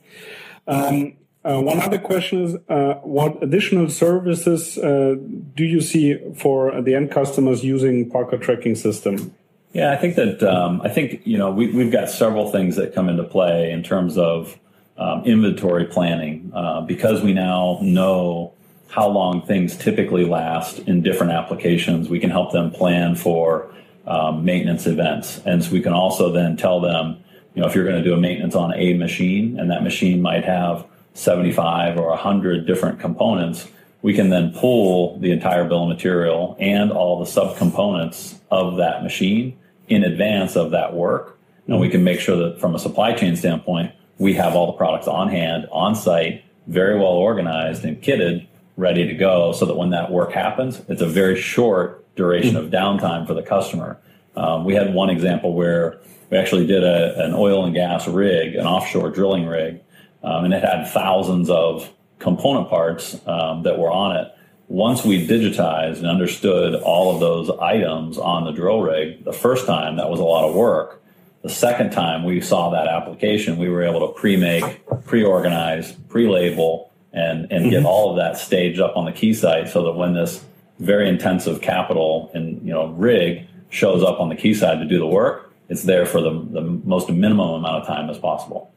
Yeah. 0.69 0.75
Um, 0.75 1.17
one 1.46 1.81
other 1.81 1.98
question 1.98 2.43
is, 2.43 2.56
what 3.02 3.43
additional 3.43 3.88
services 3.88 4.75
do 4.75 5.64
you 5.64 5.81
see 5.81 6.19
for 6.34 6.81
the 6.82 6.94
end 6.94 7.10
customers 7.10 7.64
using 7.64 8.10
Parker 8.10 8.38
tracking 8.38 8.75
system? 8.75 9.34
Yeah, 9.76 9.93
I 9.93 9.96
think 9.96 10.15
that 10.17 10.43
um, 10.43 10.81
I 10.82 10.88
think 10.88 11.20
you 11.26 11.36
know 11.36 11.50
we, 11.50 11.70
we've 11.70 11.93
got 11.93 12.08
several 12.08 12.50
things 12.50 12.76
that 12.76 12.94
come 12.94 13.10
into 13.10 13.24
play 13.24 13.70
in 13.70 13.82
terms 13.82 14.17
of 14.17 14.58
um, 14.96 15.22
inventory 15.24 15.84
planning 15.84 16.50
uh, 16.55 16.81
because 16.81 17.20
we 17.20 17.34
now 17.34 17.79
know 17.82 18.55
how 18.88 19.06
long 19.06 19.43
things 19.43 19.76
typically 19.76 20.24
last 20.24 20.79
in 20.79 21.03
different 21.03 21.32
applications. 21.32 22.08
We 22.08 22.20
can 22.20 22.31
help 22.31 22.53
them 22.53 22.70
plan 22.70 23.17
for 23.17 23.70
um, 24.06 24.46
maintenance 24.46 24.86
events, 24.86 25.43
and 25.44 25.62
so 25.62 25.70
we 25.72 25.82
can 25.82 25.93
also 25.93 26.32
then 26.32 26.56
tell 26.56 26.81
them, 26.81 27.22
you 27.55 27.60
know, 27.60 27.69
if 27.69 27.74
you're 27.74 27.84
going 27.84 28.03
to 28.03 28.08
do 28.08 28.15
a 28.15 28.20
maintenance 28.20 28.55
on 28.55 28.72
a 28.72 28.94
machine, 28.94 29.58
and 29.60 29.70
that 29.70 29.82
machine 29.82 30.22
might 30.22 30.44
have 30.44 30.86
75 31.17 31.99
or 31.99 32.08
100 32.11 32.67
different 32.67 33.01
components, 33.01 33.69
we 34.03 34.15
can 34.15 34.29
then 34.29 34.53
pull 34.53 35.19
the 35.19 35.32
entire 35.32 35.65
bill 35.65 35.85
of 35.85 35.89
material 35.89 36.56
and 36.61 36.93
all 36.93 37.19
the 37.19 37.31
subcomponents 37.31 38.39
of 38.51 38.77
that 38.77 39.03
machine 39.03 39.58
in 39.89 40.05
advance 40.05 40.56
of 40.56 40.70
that 40.73 40.94
work. 40.94 41.39
And 41.67 41.81
we 41.81 41.89
can 41.89 42.05
make 42.05 42.20
sure 42.20 42.37
that 42.37 42.61
from 42.61 42.75
a 42.75 42.79
supply 42.79 43.15
chain 43.15 43.35
standpoint, 43.35 43.93
we 44.19 44.35
have 44.35 44.55
all 44.55 44.67
the 44.67 44.73
products 44.75 45.08
on 45.08 45.29
hand, 45.29 45.67
on 45.73 45.94
site, 45.94 46.44
very 46.67 46.96
well 46.96 47.06
organized 47.06 47.85
and 47.85 48.01
kitted, 48.01 48.46
ready 48.77 49.06
to 49.06 49.15
go 49.15 49.53
so 49.53 49.65
that 49.65 49.77
when 49.77 49.91
that 49.91 50.11
work 50.11 50.32
happens, 50.32 50.82
it's 50.89 51.03
a 51.03 51.08
very 51.08 51.41
short 51.41 52.05
duration 52.15 52.56
of 52.56 52.67
downtime 52.70 53.27
for 53.27 53.35
the 53.35 53.43
customer. 53.43 53.99
Um, 54.37 54.65
we 54.65 54.75
had 54.75 54.93
one 54.93 55.08
example 55.08 55.55
where 55.55 55.99
we 56.31 56.37
actually 56.37 56.67
did 56.67 56.85
a, 56.85 57.25
an 57.25 57.35
oil 57.35 57.65
and 57.65 57.75
gas 57.75 58.06
rig, 58.06 58.55
an 58.55 58.67
offshore 58.67 59.11
drilling 59.11 59.46
rig, 59.46 59.81
um, 60.27 60.45
and 60.45 60.53
it 60.53 60.63
had 60.63 60.87
thousands 60.89 61.49
of 61.49 61.91
component 62.19 62.69
parts 62.69 63.17
um, 63.27 63.63
that 63.63 63.79
were 63.79 63.91
on 63.91 64.17
it 64.17 64.33
once 64.69 65.05
we 65.05 65.27
digitized 65.27 65.99
and 65.99 66.06
understood 66.06 66.75
all 66.75 67.15
of 67.15 67.21
those 67.21 67.51
items 67.61 68.19
on 68.19 68.45
the 68.45 68.51
drill 68.51 68.81
rig, 68.81 69.25
the 69.25 69.33
first 69.33 69.67
time 69.67 69.97
that 69.97 70.11
was 70.11 70.19
a 70.19 70.25
lot 70.25 70.49
of 70.49 70.55
work. 70.55 71.03
The 71.43 71.49
second 71.49 71.91
time 71.91 72.25
we 72.25 72.41
saw 72.41 72.71
that 72.71 72.89
application, 72.89 73.59
we 73.59 73.69
were 73.69 73.85
able 73.85 74.09
to 74.09 74.13
pre-make, 74.19 74.85
pre-organize, 75.05 75.93
pre-label, 76.09 76.93
and 77.13 77.51
and 77.53 77.63
mm-hmm. 77.63 77.71
get 77.71 77.85
all 77.85 78.11
of 78.11 78.17
that 78.17 78.37
staged 78.37 78.81
up 78.81 78.97
on 78.97 79.05
the 79.05 79.13
quayside 79.13 79.69
so 79.69 79.85
that 79.85 79.93
when 79.93 80.15
this 80.15 80.45
very 80.81 81.09
intensive 81.09 81.63
capital 81.63 82.31
and 82.35 82.61
you 82.67 82.73
know 82.73 82.89
rig 82.89 83.47
shows 83.71 84.03
up 84.03 84.21
on 84.21 84.29
the 84.29 84.35
key 84.35 84.53
side 84.53 84.81
to 84.81 84.85
do 84.85 84.99
the 84.99 85.06
work, 85.06 85.53
it's 85.69 85.85
there 85.85 86.05
for 86.05 86.21
the, 86.21 86.31
the 86.31 86.61
most 86.61 87.09
minimum 87.09 87.51
amount 87.51 87.83
of 87.83 87.87
time 87.87 88.11
as 88.11 88.19
possible. 88.19 88.73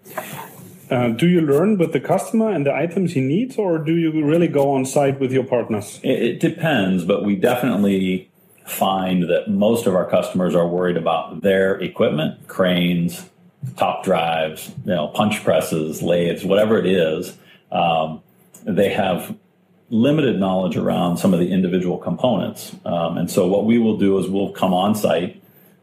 Uh, 0.90 1.10
do 1.10 1.28
you 1.28 1.42
learn 1.42 1.78
with 1.78 1.94
the 1.94 2.00
customer 2.00 2.50
and 2.50 2.66
the 2.66 2.74
items 2.74 3.14
he 3.14 3.22
needs, 3.22 3.58
or 3.58 3.78
do 3.78 3.96
you 3.96 4.24
really 4.24 4.48
go 4.48 4.72
on 4.72 4.86
site 4.86 5.20
with 5.20 5.32
your 5.32 5.44
partners? 5.44 6.00
It, 6.04 6.22
it 6.22 6.40
depends, 6.40 7.04
but 7.04 7.24
we 7.24 7.36
definitely 7.36 8.30
find 8.66 9.24
that 9.24 9.50
most 9.50 9.88
of 9.88 9.96
our 9.96 10.10
customers 10.10 10.56
are 10.56 10.68
worried 10.68 10.98
about 10.98 11.42
their 11.42 11.80
equipment, 11.80 12.48
cranes, 12.48 13.30
top 13.78 14.04
drives, 14.04 14.72
you 14.86 14.94
know, 14.94 15.08
punch 15.08 15.44
presses, 15.44 16.02
lathes, 16.02 16.44
whatever 16.46 16.78
it 16.78 16.86
is. 16.86 17.36
Um, 17.72 18.22
they 18.64 18.90
have 18.90 19.36
limited 19.90 20.40
knowledge 20.40 20.78
around 20.78 21.18
some 21.18 21.34
of 21.34 21.40
the 21.40 21.52
individual 21.52 21.98
components. 21.98 22.76
Um, 22.86 23.18
and 23.18 23.30
so 23.30 23.48
what 23.48 23.66
we 23.66 23.80
will 23.80 23.98
do 23.98 24.18
is 24.20 24.28
we'll 24.28 24.52
come 24.52 24.74
on 24.74 24.96
site 24.96 25.39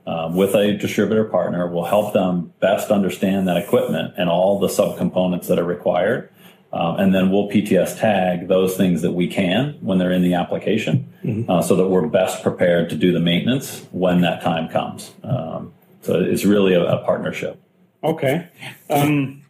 um, 0.07 0.37
with 0.37 0.55
a 0.55 0.77
distributor 0.77 1.25
partner. 1.25 1.67
We'll 1.67 1.85
help 1.85 2.13
them 2.13 2.53
best 2.61 2.91
understand 2.91 3.49
that 3.49 3.57
equipment 3.57 4.15
and 4.17 4.29
all 4.29 4.59
the 4.59 4.69
subcomponents 4.69 5.49
that 5.49 5.59
are 5.59 5.65
required. 5.65 6.31
Um, 6.73 6.99
and 6.99 7.15
then 7.15 7.31
we'll 7.31 7.49
PTS 7.49 7.99
tag 7.99 8.49
those 8.49 8.77
things 8.77 9.03
that 9.03 9.13
we 9.13 9.29
can 9.29 9.79
when 9.81 9.99
they're 9.99 10.13
in 10.13 10.23
the 10.23 10.35
application 10.35 11.13
mm-hmm. 11.25 11.51
uh, 11.51 11.63
so 11.63 11.77
that 11.77 11.89
we're 11.89 12.07
best 12.07 12.43
prepared 12.43 12.91
to 12.91 12.97
do 12.97 13.13
the 13.13 13.21
maintenance 13.21 13.87
when 13.93 14.21
that 14.23 14.43
time 14.43 14.69
comes. 14.69 15.13
Um, 15.23 15.73
so 16.03 16.21
it's 16.21 16.45
really 16.45 16.75
a, 16.75 16.85
a 16.85 17.05
partnership. 17.05 17.61
Okay. 18.05 18.49
Um, 18.91 19.43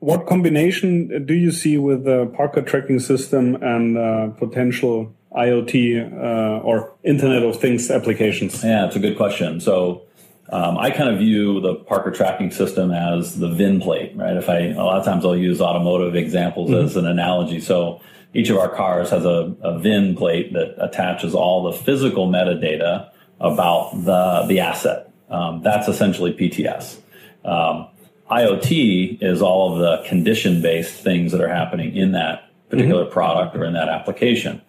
what 0.00 0.26
combination 0.26 1.24
do 1.24 1.34
you 1.34 1.52
see 1.52 1.78
with 1.78 2.04
the 2.04 2.26
Parker 2.26 2.60
tracking 2.60 2.98
system 2.98 3.54
and 3.62 3.96
uh, 3.96 4.28
potential 4.30 5.14
IoT 5.36 6.12
uh, 6.12 6.60
or 6.62 6.92
Internet 7.02 7.42
of 7.42 7.60
Things 7.60 7.90
applications? 7.90 8.62
Yeah, 8.62 8.86
it's 8.86 8.96
a 8.96 9.00
good 9.00 9.16
question. 9.16 9.60
So 9.60 10.02
um, 10.50 10.76
I 10.76 10.90
kind 10.90 11.08
of 11.08 11.18
view 11.18 11.60
the 11.60 11.76
Parker 11.76 12.10
tracking 12.10 12.50
system 12.50 12.90
as 12.90 13.38
the 13.38 13.48
VIN 13.48 13.80
plate, 13.80 14.12
right? 14.14 14.36
If 14.36 14.48
I 14.48 14.58
a 14.68 14.84
lot 14.84 14.98
of 14.98 15.04
times 15.04 15.24
I'll 15.24 15.36
use 15.36 15.60
automotive 15.60 16.14
examples 16.14 16.70
mm-hmm. 16.70 16.84
as 16.84 16.96
an 16.96 17.06
analogy. 17.06 17.60
So 17.60 18.00
each 18.34 18.50
of 18.50 18.58
our 18.58 18.68
cars 18.68 19.10
has 19.10 19.24
a, 19.24 19.54
a 19.62 19.78
VIN 19.78 20.16
plate 20.16 20.52
that 20.52 20.74
attaches 20.78 21.34
all 21.34 21.64
the 21.64 21.72
physical 21.72 22.28
metadata 22.28 23.10
about 23.40 23.92
the 24.04 24.44
the 24.46 24.60
asset. 24.60 25.10
Um, 25.30 25.62
that's 25.62 25.88
essentially 25.88 26.34
PTS. 26.34 26.98
Um, 27.44 27.88
IoT 28.30 29.22
is 29.22 29.42
all 29.42 29.72
of 29.72 29.78
the 29.78 30.08
condition 30.08 30.62
based 30.62 31.02
things 31.02 31.32
that 31.32 31.40
are 31.40 31.48
happening 31.48 31.96
in 31.96 32.12
that 32.12 32.50
particular 32.68 33.04
mm-hmm. 33.04 33.12
product 33.12 33.56
or 33.56 33.64
in 33.64 33.74
that 33.74 33.88
application. 33.88 34.60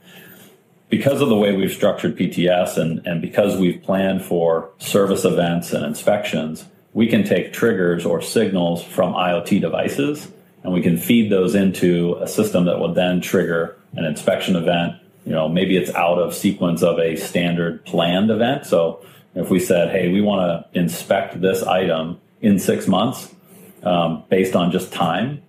Because 0.93 1.21
of 1.21 1.29
the 1.29 1.35
way 1.35 1.55
we've 1.55 1.71
structured 1.71 2.15
PTS 2.15 2.77
and, 2.77 3.01
and 3.07 3.19
because 3.19 3.57
we've 3.57 3.81
planned 3.81 4.23
for 4.23 4.69
service 4.77 5.25
events 5.25 5.73
and 5.73 5.83
inspections, 5.83 6.65
we 6.93 7.07
can 7.07 7.23
take 7.23 7.51
triggers 7.51 8.05
or 8.05 8.21
signals 8.21 8.83
from 8.83 9.13
IoT 9.13 9.59
devices 9.59 10.31
and 10.61 10.71
we 10.71 10.83
can 10.83 10.99
feed 10.99 11.31
those 11.31 11.55
into 11.55 12.15
a 12.21 12.27
system 12.27 12.65
that 12.65 12.77
will 12.77 12.93
then 12.93 13.21
trigger 13.21 13.75
an 13.93 14.05
inspection 14.05 14.55
event. 14.55 14.93
You 15.25 15.31
know, 15.31 15.49
maybe 15.49 15.77
it's 15.77 15.89
out 15.95 16.19
of 16.19 16.35
sequence 16.35 16.83
of 16.83 16.99
a 16.99 17.15
standard 17.15 17.83
planned 17.85 18.29
event. 18.29 18.67
So 18.67 19.03
if 19.33 19.49
we 19.49 19.59
said, 19.59 19.89
hey, 19.89 20.09
we 20.09 20.21
want 20.21 20.41
to 20.71 20.79
inspect 20.79 21.41
this 21.41 21.63
item 21.63 22.21
in 22.39 22.59
six 22.59 22.87
months, 22.87 23.33
um, 23.81 24.25
based 24.29 24.55
on 24.55 24.69
just 24.69 24.93
time. 24.93 25.41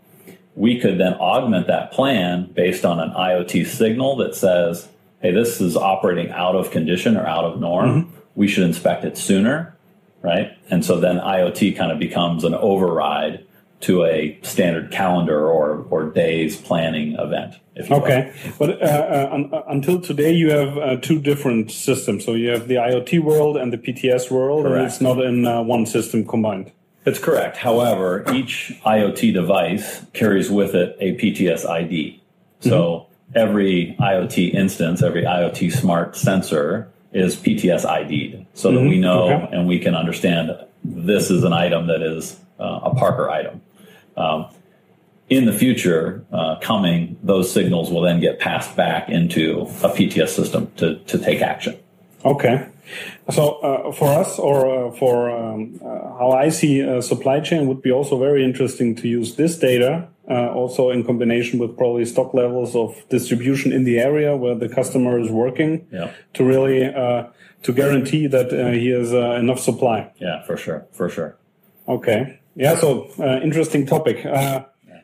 We 0.54 0.80
could 0.80 0.96
then 0.96 1.12
augment 1.14 1.66
that 1.66 1.92
plan 1.92 2.50
based 2.50 2.86
on 2.86 2.98
an 2.98 3.10
IoT 3.10 3.66
signal 3.66 4.16
that 4.16 4.34
says, 4.34 4.88
hey, 5.24 5.30
this 5.30 5.58
is 5.58 5.74
operating 5.74 6.30
out 6.32 6.54
of 6.54 6.70
condition 6.70 7.16
or 7.16 7.26
out 7.26 7.46
of 7.46 7.58
norm. 7.58 8.04
Mm-hmm. 8.04 8.18
We 8.34 8.46
should 8.46 8.64
inspect 8.64 9.06
it 9.06 9.16
sooner, 9.16 9.74
right? 10.20 10.54
And 10.68 10.84
so 10.84 11.00
then 11.00 11.16
IoT 11.16 11.78
kind 11.78 11.90
of 11.90 11.98
becomes 11.98 12.44
an 12.44 12.52
override 12.54 13.42
to 13.80 14.04
a 14.04 14.38
standard 14.42 14.90
calendar 14.90 15.48
or, 15.48 15.86
or 15.88 16.10
days 16.10 16.58
planning 16.60 17.14
event. 17.18 17.54
okay, 17.90 18.34
but 18.58 18.82
uh, 18.82 18.84
uh, 18.84 19.48
uh, 19.50 19.62
until 19.68 19.98
today, 19.98 20.32
you 20.32 20.50
have 20.50 20.76
uh, 20.76 20.96
two 20.96 21.18
different 21.18 21.70
systems. 21.70 22.22
So 22.26 22.34
you 22.34 22.50
have 22.50 22.68
the 22.68 22.74
IoT 22.74 23.20
world 23.20 23.56
and 23.56 23.72
the 23.72 23.78
PTS 23.78 24.30
world, 24.30 24.64
Correct. 24.64 24.76
and 24.76 24.86
it's 24.86 25.00
not 25.00 25.20
in 25.24 25.46
uh, 25.46 25.62
one 25.62 25.86
system 25.86 26.26
combined. 26.26 26.70
It's 27.06 27.18
correct. 27.18 27.56
However, 27.56 28.24
each 28.34 28.74
IoT 28.84 29.32
device 29.32 30.04
carries 30.12 30.50
with 30.50 30.74
it 30.74 30.96
a 31.00 31.16
PTS 31.16 31.66
ID. 31.68 32.22
So 32.60 32.70
mm-hmm. 32.70 33.13
Every 33.34 33.96
IoT 34.00 34.54
instance, 34.54 35.02
every 35.02 35.24
IoT 35.24 35.72
smart 35.72 36.16
sensor 36.16 36.90
is 37.12 37.36
PTS 37.36 37.88
ID'd 37.88 38.46
so 38.54 38.70
mm-hmm. 38.70 38.76
that 38.76 38.90
we 38.90 38.98
know 38.98 39.32
okay. 39.32 39.56
and 39.56 39.68
we 39.68 39.78
can 39.78 39.94
understand 39.94 40.50
this 40.84 41.30
is 41.30 41.44
an 41.44 41.52
item 41.52 41.86
that 41.86 42.02
is 42.02 42.38
uh, 42.58 42.80
a 42.84 42.94
Parker 42.94 43.30
item. 43.30 43.62
Um, 44.16 44.46
in 45.30 45.46
the 45.46 45.52
future, 45.52 46.24
uh, 46.32 46.56
coming, 46.60 47.18
those 47.22 47.50
signals 47.50 47.90
will 47.90 48.02
then 48.02 48.20
get 48.20 48.38
passed 48.38 48.76
back 48.76 49.08
into 49.08 49.62
a 49.82 49.88
PTS 49.88 50.28
system 50.28 50.70
to, 50.76 50.98
to 51.04 51.18
take 51.18 51.40
action. 51.40 51.78
Okay. 52.24 52.68
So 53.30 53.54
uh, 53.60 53.92
for 53.92 54.08
us, 54.08 54.38
or 54.38 54.88
uh, 54.88 54.92
for 54.92 55.30
um, 55.30 55.80
uh, 55.82 56.18
how 56.18 56.32
I 56.32 56.50
see 56.50 56.80
a 56.80 57.00
supply 57.00 57.40
chain, 57.40 57.66
would 57.66 57.80
be 57.80 57.90
also 57.90 58.18
very 58.18 58.44
interesting 58.44 58.94
to 58.96 59.08
use 59.08 59.36
this 59.36 59.58
data 59.58 60.08
uh, 60.28 60.50
also 60.52 60.90
in 60.90 61.04
combination 61.04 61.58
with 61.58 61.76
probably 61.76 62.04
stock 62.04 62.32
levels 62.34 62.74
of 62.74 63.02
distribution 63.08 63.72
in 63.72 63.84
the 63.84 63.98
area 63.98 64.36
where 64.36 64.54
the 64.54 64.68
customer 64.68 65.18
is 65.18 65.30
working 65.30 65.86
yeah. 65.92 66.10
to 66.32 66.44
really 66.44 66.86
uh, 66.86 67.24
to 67.62 67.72
guarantee 67.72 68.26
that 68.26 68.52
uh, 68.52 68.70
he 68.70 68.88
has 68.88 69.12
enough 69.12 69.58
supply. 69.58 70.10
Yeah, 70.18 70.42
for 70.44 70.56
sure, 70.56 70.86
for 70.92 71.08
sure. 71.08 71.36
Okay. 71.88 72.40
Yeah. 72.54 72.76
So 72.76 73.10
interesting 73.42 73.86
topic. 73.86 74.24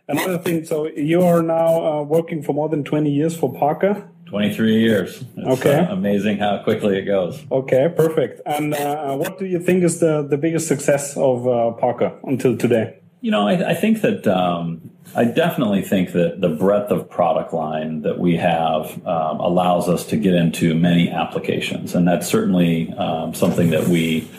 Another 0.08 0.38
thing. 0.38 0.64
So 0.64 0.88
you 0.88 1.22
are 1.22 1.42
now 1.42 2.02
working 2.02 2.42
for 2.42 2.52
more 2.52 2.68
than 2.68 2.84
twenty 2.84 3.10
years 3.10 3.36
for 3.36 3.52
Parker. 3.52 4.08
23 4.30 4.80
years. 4.80 5.24
It's 5.36 5.60
okay. 5.60 5.80
Uh, 5.80 5.92
amazing 5.92 6.38
how 6.38 6.62
quickly 6.62 6.96
it 6.98 7.04
goes. 7.04 7.42
Okay, 7.50 7.92
perfect. 7.94 8.40
And 8.46 8.74
uh, 8.74 9.16
what 9.16 9.40
do 9.40 9.44
you 9.44 9.58
think 9.58 9.82
is 9.82 9.98
the, 9.98 10.22
the 10.22 10.38
biggest 10.38 10.68
success 10.68 11.16
of 11.16 11.48
uh, 11.48 11.72
Parker 11.72 12.16
until 12.22 12.56
today? 12.56 12.96
You 13.22 13.32
know, 13.32 13.48
I, 13.48 13.70
I 13.70 13.74
think 13.74 14.02
that 14.02 14.26
um, 14.28 14.90
I 15.14 15.24
definitely 15.24 15.82
think 15.82 16.12
that 16.12 16.40
the 16.40 16.48
breadth 16.48 16.90
of 16.90 17.10
product 17.10 17.52
line 17.52 18.02
that 18.02 18.18
we 18.18 18.36
have 18.36 19.04
um, 19.06 19.40
allows 19.40 19.88
us 19.88 20.06
to 20.06 20.16
get 20.16 20.34
into 20.34 20.74
many 20.74 21.10
applications. 21.10 21.94
And 21.94 22.06
that's 22.06 22.28
certainly 22.28 22.92
um, 22.92 23.34
something 23.34 23.70
that 23.70 23.88
we, 23.88 24.30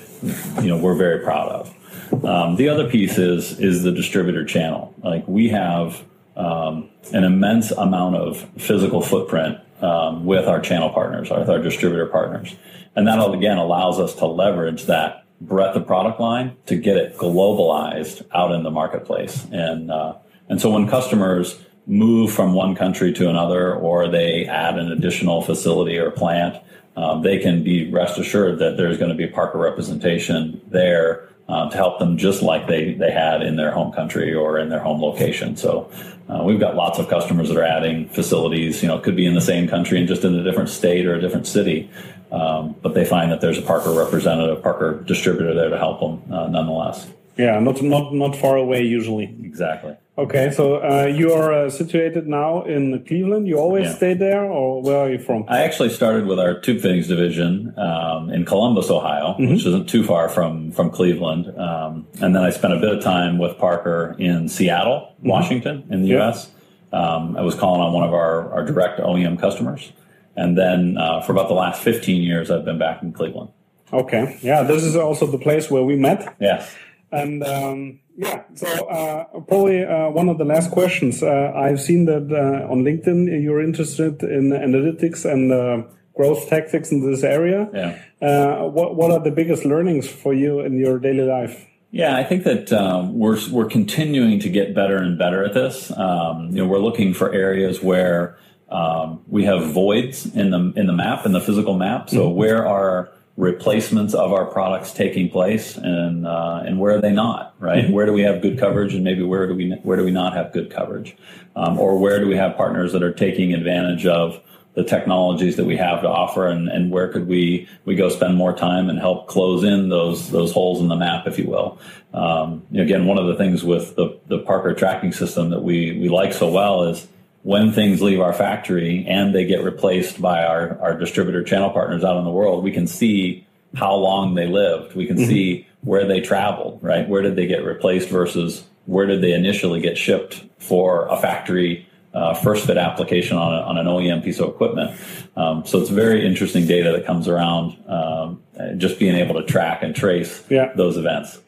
you 0.62 0.68
know, 0.68 0.78
we're 0.78 0.96
very 0.96 1.24
proud 1.24 1.50
of. 1.50 2.24
Um, 2.26 2.56
the 2.56 2.70
other 2.70 2.90
piece 2.90 3.18
is, 3.18 3.60
is 3.60 3.84
the 3.84 3.92
distributor 3.92 4.46
channel. 4.46 4.94
Like 5.04 5.28
we 5.28 5.50
have 5.50 6.04
um, 6.38 6.90
an 7.14 7.24
immense 7.24 7.72
amount 7.72 8.16
of 8.16 8.40
physical 8.58 9.02
footprint 9.02 9.60
um, 9.82 10.26
with 10.26 10.48
our 10.48 10.62
channel 10.62 10.90
partners, 10.90 11.30
with 11.30 11.50
our 11.50 11.60
distributor 11.60 12.06
partners. 12.06 12.56
And 12.96 13.08
that 13.08 13.20
again 13.32 13.58
allows 13.58 14.00
us 14.00 14.16
to 14.16 14.26
leverage 14.26 14.86
that 14.86 15.26
breadth 15.42 15.76
of 15.76 15.88
product 15.88 16.20
line 16.20 16.56
to 16.68 16.76
get 16.76 16.98
it 16.98 17.18
globalized 17.18 18.26
out 18.34 18.52
in 18.52 18.64
the 18.64 18.72
marketplace. 18.72 19.46
And, 19.52 19.92
uh, 19.92 20.16
and 20.52 20.60
so 20.60 20.70
when 20.70 20.86
customers 20.86 21.58
move 21.88 22.30
from 22.30 22.54
one 22.54 22.76
country 22.76 23.14
to 23.14 23.30
another 23.30 23.74
or 23.74 24.10
they 24.10 24.46
add 24.46 24.78
an 24.78 24.92
additional 24.92 25.42
facility 25.42 25.98
or 25.98 26.12
plant, 26.12 26.62
um, 26.98 27.22
they 27.22 27.40
can 27.40 27.64
be 27.64 27.90
rest 27.90 28.20
assured 28.20 28.60
that 28.60 28.76
there's 28.76 28.98
going 28.98 29.10
to 29.10 29.16
be 29.16 29.28
Parker 29.28 29.58
representation 29.58 30.60
there 30.68 31.30
uh, 31.48 31.70
to 31.70 31.78
help 31.78 32.00
them 32.00 32.18
just 32.18 32.42
like 32.42 32.68
they, 32.68 32.94
they 32.96 33.12
had 33.12 33.42
in 33.42 33.56
their 33.56 33.72
home 33.72 33.94
country 33.94 34.34
or 34.34 34.60
in 34.60 34.68
their 34.68 34.82
home 34.82 35.02
location. 35.02 35.56
So 35.56 35.90
uh, 36.28 36.44
we've 36.44 36.60
got 36.60 36.76
lots 36.76 37.00
of 37.00 37.08
customers 37.08 37.48
that 37.48 37.56
are 37.56 37.64
adding 37.64 38.10
facilities. 38.10 38.82
You 38.82 38.90
know, 38.90 38.98
it 38.98 39.04
could 39.04 39.16
be 39.16 39.26
in 39.26 39.36
the 39.36 39.42
same 39.42 39.70
country 39.70 40.00
and 40.00 40.08
just 40.08 40.26
in 40.26 40.36
a 40.36 40.44
different 40.44 40.68
state 40.68 41.06
or 41.06 41.16
a 41.16 41.22
different 41.22 41.48
city, 41.48 41.90
um, 42.30 42.76
but 42.82 42.94
they 42.94 43.06
find 43.06 43.32
that 43.32 43.40
there's 43.40 43.58
a 43.58 43.62
Parker 43.62 43.94
representative, 43.94 44.62
Parker 44.62 45.02
distributor 45.08 45.54
there 45.54 45.70
to 45.70 45.78
help 45.78 46.02
them 46.02 46.22
uh, 46.30 46.48
nonetheless. 46.48 47.10
Yeah, 47.38 47.58
not 47.60 47.82
not 47.82 48.14
not 48.14 48.36
far 48.36 48.58
away 48.58 48.84
usually. 48.84 49.34
Exactly. 49.44 49.96
Okay, 50.18 50.52
so 50.52 50.76
uh, 50.76 51.06
you 51.06 51.32
are 51.32 51.54
uh, 51.54 51.70
situated 51.70 52.28
now 52.28 52.64
in 52.64 53.04
Cleveland. 53.06 53.48
You 53.48 53.58
always 53.58 53.86
yeah. 53.86 53.96
stayed 53.96 54.20
there, 54.20 54.44
or 54.44 54.82
where 54.82 54.98
are 54.98 55.10
you 55.10 55.18
from? 55.18 55.46
I 55.48 55.64
actually 55.64 55.90
started 55.90 56.26
with 56.26 56.38
our 56.38 56.60
tube 56.60 56.82
fittings 56.82 57.08
division 57.08 57.74
um, 57.80 58.30
in 58.30 58.44
Columbus, 58.44 58.90
Ohio, 58.90 59.36
mm-hmm. 59.40 59.54
which 59.54 59.66
isn't 59.66 59.88
too 59.88 60.04
far 60.04 60.28
from 60.28 60.74
from 60.74 60.92
Cleveland. 60.92 61.58
Um, 61.58 62.08
and 62.20 62.36
then 62.36 62.44
I 62.44 62.50
spent 62.50 62.74
a 62.74 62.80
bit 62.80 62.94
of 62.94 63.02
time 63.02 63.38
with 63.38 63.58
Parker 63.58 64.16
in 64.20 64.50
Seattle, 64.50 65.14
mm-hmm. 65.20 65.30
Washington, 65.30 65.86
in 65.90 66.02
the 66.02 66.10
U.S. 66.10 66.52
Um, 66.92 67.38
I 67.38 67.42
was 67.42 67.56
calling 67.56 67.80
on 67.80 67.94
one 67.94 68.04
of 68.06 68.14
our, 68.14 68.52
our 68.52 68.66
direct 68.66 69.00
OEM 69.00 69.40
customers, 69.40 69.94
and 70.36 70.58
then 70.58 70.98
uh, 70.98 71.22
for 71.22 71.32
about 71.32 71.48
the 71.48 71.54
last 71.54 71.82
15 71.84 72.22
years, 72.22 72.52
I've 72.52 72.66
been 72.66 72.78
back 72.78 73.02
in 73.02 73.14
Cleveland. 73.14 73.52
Okay, 73.94 74.38
yeah, 74.42 74.64
this 74.64 74.84
is 74.84 74.98
also 74.98 75.26
the 75.26 75.38
place 75.38 75.72
where 75.72 75.84
we 75.84 75.96
met. 75.96 76.36
Yeah. 76.42 76.66
And 77.12 77.44
um, 77.44 78.00
yeah, 78.16 78.44
so 78.56 78.68
uh, 78.68 79.26
probably 79.42 79.84
uh, 79.84 80.10
one 80.10 80.30
of 80.30 80.38
the 80.38 80.46
last 80.46 80.72
questions. 80.72 81.24
Uh, 81.24 81.52
I've 81.56 81.82
seen 81.82 82.06
that 82.06 82.32
uh, 82.32 82.72
on 82.72 82.84
LinkedIn 82.84 83.42
you're 83.42 83.62
interested 83.62 84.22
in 84.24 84.52
analytics 84.52 85.30
and 85.30 85.52
uh, 85.52 85.84
growth 86.14 86.48
tactics 86.48 86.92
in 86.92 87.10
this 87.10 87.24
area. 87.24 87.70
Yeah. 87.74 88.00
Uh, 88.28 88.68
what 88.68 88.96
What 88.96 89.12
are 89.12 89.20
the 89.20 89.32
biggest 89.32 89.66
learnings 89.66 90.08
for 90.08 90.34
you 90.34 90.62
in 90.62 90.78
your 90.78 91.00
daily 91.00 91.24
life? 91.24 91.68
Yeah, 91.92 92.16
I 92.16 92.24
think 92.24 92.46
that 92.46 92.72
um, 92.72 93.20
we're 93.20 93.40
we're 93.52 93.68
continuing 93.68 94.40
to 94.40 94.50
get 94.50 94.74
better 94.74 94.98
and 94.98 95.18
better 95.18 95.44
at 95.44 95.54
this. 95.54 95.92
Um, 95.92 96.50
you 96.52 96.58
know, 96.58 96.68
we're 96.68 96.80
looking 96.80 97.14
for 97.14 97.34
areas 97.34 97.82
where 97.82 98.38
um, 98.70 99.22
we 99.28 99.44
have 99.44 99.74
voids 99.74 100.26
in 100.26 100.52
the 100.52 100.74
in 100.78 100.88
the 100.88 100.94
map 100.94 101.26
in 101.26 101.34
the 101.34 101.42
physical 101.42 101.74
map. 101.74 102.10
So 102.10 102.28
mm-hmm. 102.28 102.38
where 102.38 102.66
are 102.66 103.12
replacements 103.42 104.14
of 104.14 104.32
our 104.32 104.46
products 104.46 104.94
taking 104.94 105.28
place, 105.28 105.76
and 105.76 106.28
uh, 106.28 106.62
and 106.64 106.80
where 106.80 106.96
are 106.96 107.02
they 107.02 107.12
not? 107.12 107.56
Right? 107.60 107.86
Mm-hmm. 107.86 107.94
Where 107.94 108.06
do 108.06 108.14
we 108.14 108.22
have 108.22 108.42
good 108.42 108.60
coverage, 108.60 108.94
and 108.94 109.04
maybe 109.04 109.24
where 109.24 109.48
do 109.48 109.56
we 109.56 109.72
where 109.82 109.98
do 109.98 110.06
we 110.06 110.12
not 110.12 110.34
have 110.34 110.54
good 110.54 110.70
coverage, 110.70 111.18
um, 111.56 111.80
or 111.80 111.98
where 111.98 112.20
do 112.20 112.28
we 112.28 112.36
have 112.36 112.56
partners 112.56 112.94
that 112.94 113.02
are 113.02 113.12
taking 113.12 113.54
advantage 113.54 114.06
of 114.06 114.40
the 114.76 114.84
technologies 114.84 115.58
that 115.58 115.66
we 115.66 115.76
have 115.76 116.02
to 116.02 116.08
offer 116.08 116.48
and, 116.48 116.70
and 116.70 116.92
where 116.92 117.12
could 117.12 117.28
we 117.28 117.68
we 117.84 117.94
go 117.94 118.08
spend 118.08 118.38
more 118.38 118.56
time 118.56 118.90
and 118.90 119.00
help 119.00 119.28
close 119.28 119.66
in 119.66 119.90
those 119.90 120.32
those 120.32 120.54
holes 120.54 120.80
in 120.80 120.88
the 120.88 120.96
map 120.96 121.28
if 121.28 121.38
you 121.38 121.46
will 121.46 121.78
um, 122.14 122.66
again 122.74 123.06
one 123.06 123.18
of 123.18 123.28
the 123.28 123.36
things 123.36 123.66
with 123.66 123.98
the, 123.98 124.18
the 124.28 124.40
parker 124.40 124.74
tracking 124.74 125.12
system 125.12 125.50
that 125.50 125.62
we 125.62 126.00
we 126.00 126.08
like 126.08 126.32
so 126.32 126.50
well 126.50 126.84
is 126.84 127.06
when 127.44 127.72
things 127.72 128.02
leave 128.02 128.20
our 128.20 128.34
factory 128.34 129.06
and 129.08 129.34
they 129.34 129.46
get 129.46 129.64
replaced 129.64 130.22
by 130.22 130.44
our, 130.44 130.80
our 130.80 130.98
distributor 130.98 131.44
channel 131.44 131.70
partners 131.70 132.04
out 132.04 132.18
in 132.18 132.24
the 132.24 132.32
world 132.32 132.64
we 132.64 132.72
can 132.72 132.88
see 132.88 133.46
how 133.76 133.94
long 133.94 134.36
they 134.36 134.48
lived 134.48 134.96
we 134.96 135.06
can 135.06 135.18
mm-hmm. 135.18 135.28
see 135.28 135.68
where 135.82 136.06
they 136.06 136.22
traveled 136.22 136.80
right 136.82 137.08
where 137.08 137.22
did 137.22 137.36
they 137.36 137.48
get 137.48 137.64
replaced 137.64 138.10
versus 138.10 138.66
where 138.86 139.06
did 139.06 139.22
they 139.22 139.34
initially 139.34 139.80
get 139.80 139.98
shipped 139.98 140.44
for 140.60 141.08
a 141.08 141.18
factory 141.18 141.88
uh, 142.14 142.34
first 142.34 142.66
fit 142.68 142.78
application 142.78 143.38
on, 143.38 143.54
a, 143.54 143.62
on 143.62 143.78
an 143.78 143.86
OEM 143.86 144.24
piece 144.24 144.40
of 144.40 144.50
equipment. 144.50 145.00
Um, 145.36 145.66
so 145.66 145.80
it's 145.80 145.90
very 145.90 146.26
interesting 146.26 146.68
data 146.68 146.92
that 146.92 147.06
comes 147.06 147.28
around 147.28 147.78
um, 147.88 148.44
just 148.78 149.00
being 149.00 149.16
able 149.16 149.36
to 149.36 149.44
track 149.44 149.82
and 149.82 149.96
trace 149.96 150.44
yeah. 150.50 150.74
those 150.76 150.98
events. 150.98 151.40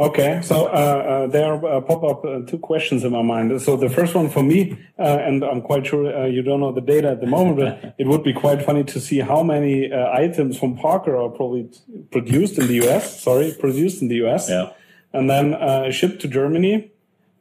Okay, 0.00 0.40
so 0.42 0.66
uh, 0.66 0.68
uh, 0.68 1.26
there 1.26 1.52
uh, 1.52 1.80
pop 1.82 2.02
up 2.02 2.24
uh, 2.24 2.40
two 2.46 2.58
questions 2.58 3.04
in 3.04 3.12
my 3.12 3.20
mind. 3.20 3.60
So 3.60 3.76
the 3.76 3.90
first 3.90 4.14
one 4.14 4.30
for 4.30 4.42
me, 4.42 4.78
uh, 4.98 5.02
and 5.02 5.44
I'm 5.44 5.60
quite 5.60 5.86
sure 5.86 6.16
uh, 6.16 6.24
you 6.26 6.42
don't 6.42 6.60
know 6.60 6.72
the 6.72 6.80
data 6.80 7.10
at 7.10 7.20
the 7.20 7.26
moment, 7.26 7.58
but 7.58 7.94
it 7.98 8.06
would 8.06 8.24
be 8.24 8.32
quite 8.32 8.64
funny 8.64 8.84
to 8.84 9.00
see 9.00 9.20
how 9.20 9.42
many 9.42 9.92
items 9.92 10.58
from 10.58 10.76
Parker 10.76 11.16
are 11.16 11.28
probably 11.28 11.68
produced 12.10 12.58
in 12.58 12.68
the 12.68 12.86
US. 12.86 13.22
Sorry, 13.22 13.54
produced 13.58 14.00
in 14.00 14.08
the 14.08 14.24
US, 14.26 14.48
yeah. 14.48 14.70
and 15.12 15.28
then 15.28 15.92
shipped 15.92 16.22
to 16.22 16.28
Germany 16.28 16.92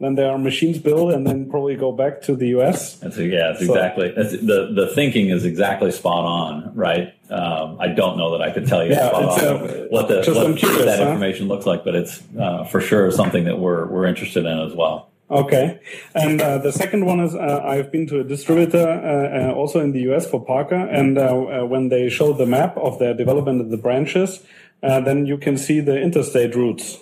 then 0.01 0.15
there 0.15 0.31
are 0.31 0.38
machines 0.38 0.79
built 0.79 1.13
and 1.13 1.27
then 1.27 1.48
probably 1.48 1.75
go 1.75 1.91
back 1.91 2.22
to 2.24 2.36
the 2.36 2.48
US. 2.58 2.96
That's, 2.96 3.17
yeah, 3.17 3.51
that's 3.51 3.65
so, 3.65 3.74
exactly. 3.74 4.12
That's, 4.15 4.31
the 4.31 4.74
the 4.75 4.91
thinking 4.96 5.29
is 5.29 5.46
exactly 5.46 5.91
spot 5.91 6.25
on, 6.25 6.75
right? 6.75 7.13
Um, 7.31 7.77
I 7.79 7.88
don't 7.88 8.17
know 8.17 8.31
that 8.38 8.41
I 8.41 8.51
could 8.51 8.67
tell 8.67 8.83
you 8.85 8.91
yeah, 8.91 9.07
uh, 9.07 9.88
what, 9.89 10.07
the, 10.09 10.33
what 10.33 10.57
curious, 10.57 10.85
that 10.85 11.00
huh? 11.00 11.11
information 11.11 11.47
looks 11.47 11.65
like, 11.65 11.85
but 11.85 11.95
it's 11.95 12.21
uh, 12.38 12.65
for 12.65 12.81
sure 12.81 13.09
something 13.11 13.45
that 13.45 13.57
we're 13.57 13.88
we're 13.88 14.05
interested 14.05 14.45
in 14.45 14.59
as 14.59 14.73
well. 14.73 15.09
Okay, 15.29 15.79
and 16.13 16.41
uh, 16.41 16.57
the 16.57 16.73
second 16.73 17.05
one 17.05 17.21
is 17.21 17.33
uh, 17.33 17.61
I've 17.63 17.89
been 17.89 18.05
to 18.07 18.19
a 18.19 18.23
distributor 18.25 18.85
uh, 18.85 19.53
also 19.53 19.79
in 19.79 19.93
the 19.93 20.01
US 20.11 20.29
for 20.29 20.43
Parker, 20.43 20.75
and 20.75 21.17
uh, 21.17 21.21
uh, 21.21 21.65
when 21.65 21.88
they 21.88 22.09
show 22.09 22.33
the 22.33 22.45
map 22.45 22.75
of 22.77 23.00
their 23.00 23.13
development 23.13 23.61
of 23.61 23.69
the 23.69 23.77
branches, 23.77 24.43
then 24.81 25.25
you 25.25 25.38
can 25.38 25.57
see 25.57 25.79
the 25.79 26.01
interstate 26.01 26.53
routes 26.53 26.97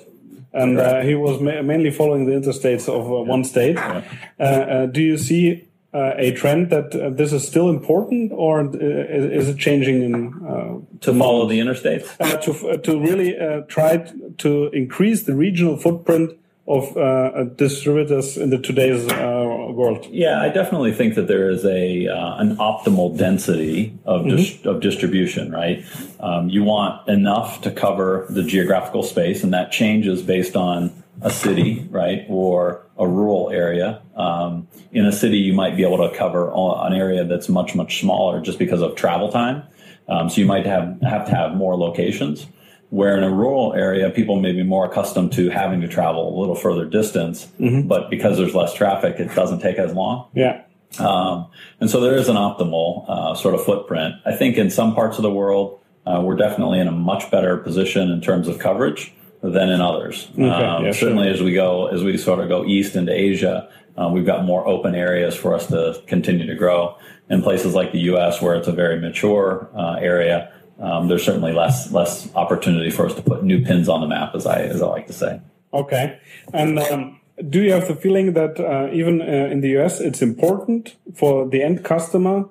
and 0.53 0.79
uh, 0.79 1.01
he 1.01 1.15
was 1.15 1.39
ma 1.41 1.61
mainly 1.61 1.91
following 1.91 2.25
the 2.25 2.33
interstates 2.33 2.87
of 2.87 3.05
uh, 3.07 3.21
one 3.21 3.43
state. 3.43 3.77
Uh, 3.77 4.01
uh, 4.39 4.85
do 4.87 5.01
you 5.01 5.17
see 5.17 5.68
uh, 5.93 6.13
a 6.17 6.31
trend 6.33 6.69
that 6.69 6.91
this 7.17 7.33
is 7.33 7.47
still 7.47 7.69
important, 7.69 8.31
or 8.31 8.61
is, 8.61 9.49
it 9.49 9.57
changing 9.57 10.03
in 10.03 10.87
to 11.01 11.13
follow 11.17 11.47
the 11.47 11.59
interstates? 11.59 12.15
to 12.41 12.77
to 12.77 12.99
really 12.99 13.35
try 13.67 13.97
to 14.37 14.67
increase 14.67 15.23
the 15.23 15.35
regional 15.35 15.77
footprint 15.77 16.39
of 16.69 16.95
uh, 16.95 17.45
distributors 17.55 18.37
in 18.37 18.51
the 18.51 18.59
today's 18.59 19.07
uh, 19.11 19.71
world? 19.71 20.07
Yeah, 20.11 20.39
I 20.39 20.49
definitely 20.49 20.93
think 20.93 21.15
that 21.15 21.27
there 21.27 21.49
is 21.49 21.65
a 21.65 22.07
uh, 22.07 22.37
an 22.37 22.57
optimal 22.57 23.17
density 23.17 23.97
of 24.05 24.21
mm-hmm. 24.21 24.37
dis- 24.37 24.65
of 24.65 24.79
distribution. 24.79 25.51
Right, 25.51 25.83
um, 26.19 26.47
you 26.49 26.63
want 26.63 27.09
enough 27.09 27.61
to 27.61 27.71
cover 27.71 28.27
the 28.29 28.43
geographical 28.43 29.03
space, 29.03 29.43
and 29.43 29.51
that 29.53 29.71
changes 29.71 30.21
based 30.21 30.55
on 30.55 31.03
a 31.21 31.31
city, 31.31 31.87
right, 31.89 32.25
or 32.29 32.85
a 32.99 33.07
rural 33.07 33.49
area. 33.49 34.01
Um, 34.15 34.67
in 34.91 35.05
a 35.05 35.11
city, 35.11 35.37
you 35.37 35.53
might 35.53 35.75
be 35.75 35.83
able 35.83 36.09
to 36.09 36.15
cover 36.15 36.51
an 36.53 36.93
area 36.93 37.23
that's 37.23 37.49
much 37.49 37.73
much 37.73 38.01
smaller 38.01 38.41
just 38.41 38.59
because 38.59 38.81
of 38.81 38.95
travel 38.95 39.31
time. 39.31 39.63
Um, 40.07 40.29
so 40.29 40.41
you 40.41 40.47
might 40.47 40.65
have 40.65 41.01
have 41.01 41.25
to 41.27 41.35
have 41.35 41.55
more 41.55 41.75
locations 41.77 42.47
where 42.89 43.15
in 43.15 43.23
a 43.23 43.31
rural 43.31 43.73
area 43.73 44.09
people 44.09 44.39
may 44.39 44.51
be 44.51 44.63
more 44.63 44.85
accustomed 44.85 45.31
to 45.33 45.49
having 45.49 45.81
to 45.81 45.87
travel 45.87 46.35
a 46.35 46.39
little 46.39 46.55
further 46.55 46.85
distance 46.85 47.47
mm-hmm. 47.59 47.87
but 47.87 48.09
because 48.09 48.37
there's 48.37 48.55
less 48.55 48.73
traffic 48.73 49.19
it 49.19 49.33
doesn't 49.35 49.59
take 49.59 49.77
as 49.77 49.93
long 49.93 50.27
yeah 50.33 50.63
um, 50.97 51.47
and 51.79 51.89
so 51.89 51.99
there 51.99 52.15
is 52.15 52.29
an 52.29 52.35
optimal 52.35 53.07
uh, 53.07 53.35
sort 53.35 53.53
of 53.53 53.63
footprint 53.63 54.15
i 54.25 54.35
think 54.35 54.57
in 54.57 54.69
some 54.69 54.95
parts 54.95 55.17
of 55.17 55.21
the 55.21 55.31
world 55.31 55.79
uh, 56.05 56.19
we're 56.23 56.35
definitely 56.35 56.79
in 56.79 56.87
a 56.87 56.91
much 56.91 57.29
better 57.29 57.57
position 57.57 58.09
in 58.09 58.21
terms 58.21 58.47
of 58.47 58.57
coverage 58.57 59.13
than 59.41 59.69
in 59.69 59.81
others 59.81 60.29
okay, 60.33 60.49
um, 60.49 60.85
yeah, 60.85 60.91
certainly 60.91 61.25
sure. 61.25 61.33
as 61.33 61.41
we 61.41 61.53
go 61.53 61.87
as 61.87 62.03
we 62.03 62.17
sort 62.17 62.39
of 62.39 62.49
go 62.49 62.65
east 62.65 62.95
into 62.95 63.13
asia 63.13 63.69
uh, 63.97 64.09
we've 64.11 64.25
got 64.25 64.45
more 64.45 64.65
open 64.67 64.95
areas 64.95 65.35
for 65.35 65.53
us 65.53 65.67
to 65.67 66.01
continue 66.07 66.45
to 66.45 66.55
grow 66.55 66.95
in 67.29 67.41
places 67.41 67.73
like 67.73 67.91
the 67.91 67.99
us 67.99 68.41
where 68.41 68.55
it's 68.55 68.67
a 68.67 68.71
very 68.71 68.99
mature 68.99 69.69
uh, 69.75 69.93
area 69.95 70.51
um, 70.79 71.07
there's 71.09 71.23
certainly 71.23 71.51
less 71.51 71.91
less 71.91 72.33
opportunity 72.35 72.89
for 72.89 73.05
us 73.05 73.13
to 73.15 73.21
put 73.21 73.43
new 73.43 73.63
pins 73.63 73.89
on 73.89 74.01
the 74.01 74.07
map, 74.07 74.33
as 74.33 74.45
I 74.45 74.61
as 74.61 74.81
I 74.81 74.87
like 74.87 75.07
to 75.07 75.13
say. 75.13 75.41
Okay, 75.73 76.19
and 76.53 76.79
um, 76.79 77.19
do 77.49 77.61
you 77.61 77.73
have 77.73 77.87
the 77.87 77.95
feeling 77.95 78.33
that 78.33 78.59
uh, 78.59 78.89
even 78.93 79.21
uh, 79.21 79.25
in 79.25 79.61
the 79.61 79.77
US, 79.79 79.99
it's 79.99 80.21
important 80.21 80.95
for 81.13 81.47
the 81.47 81.61
end 81.61 81.83
customer 81.83 82.45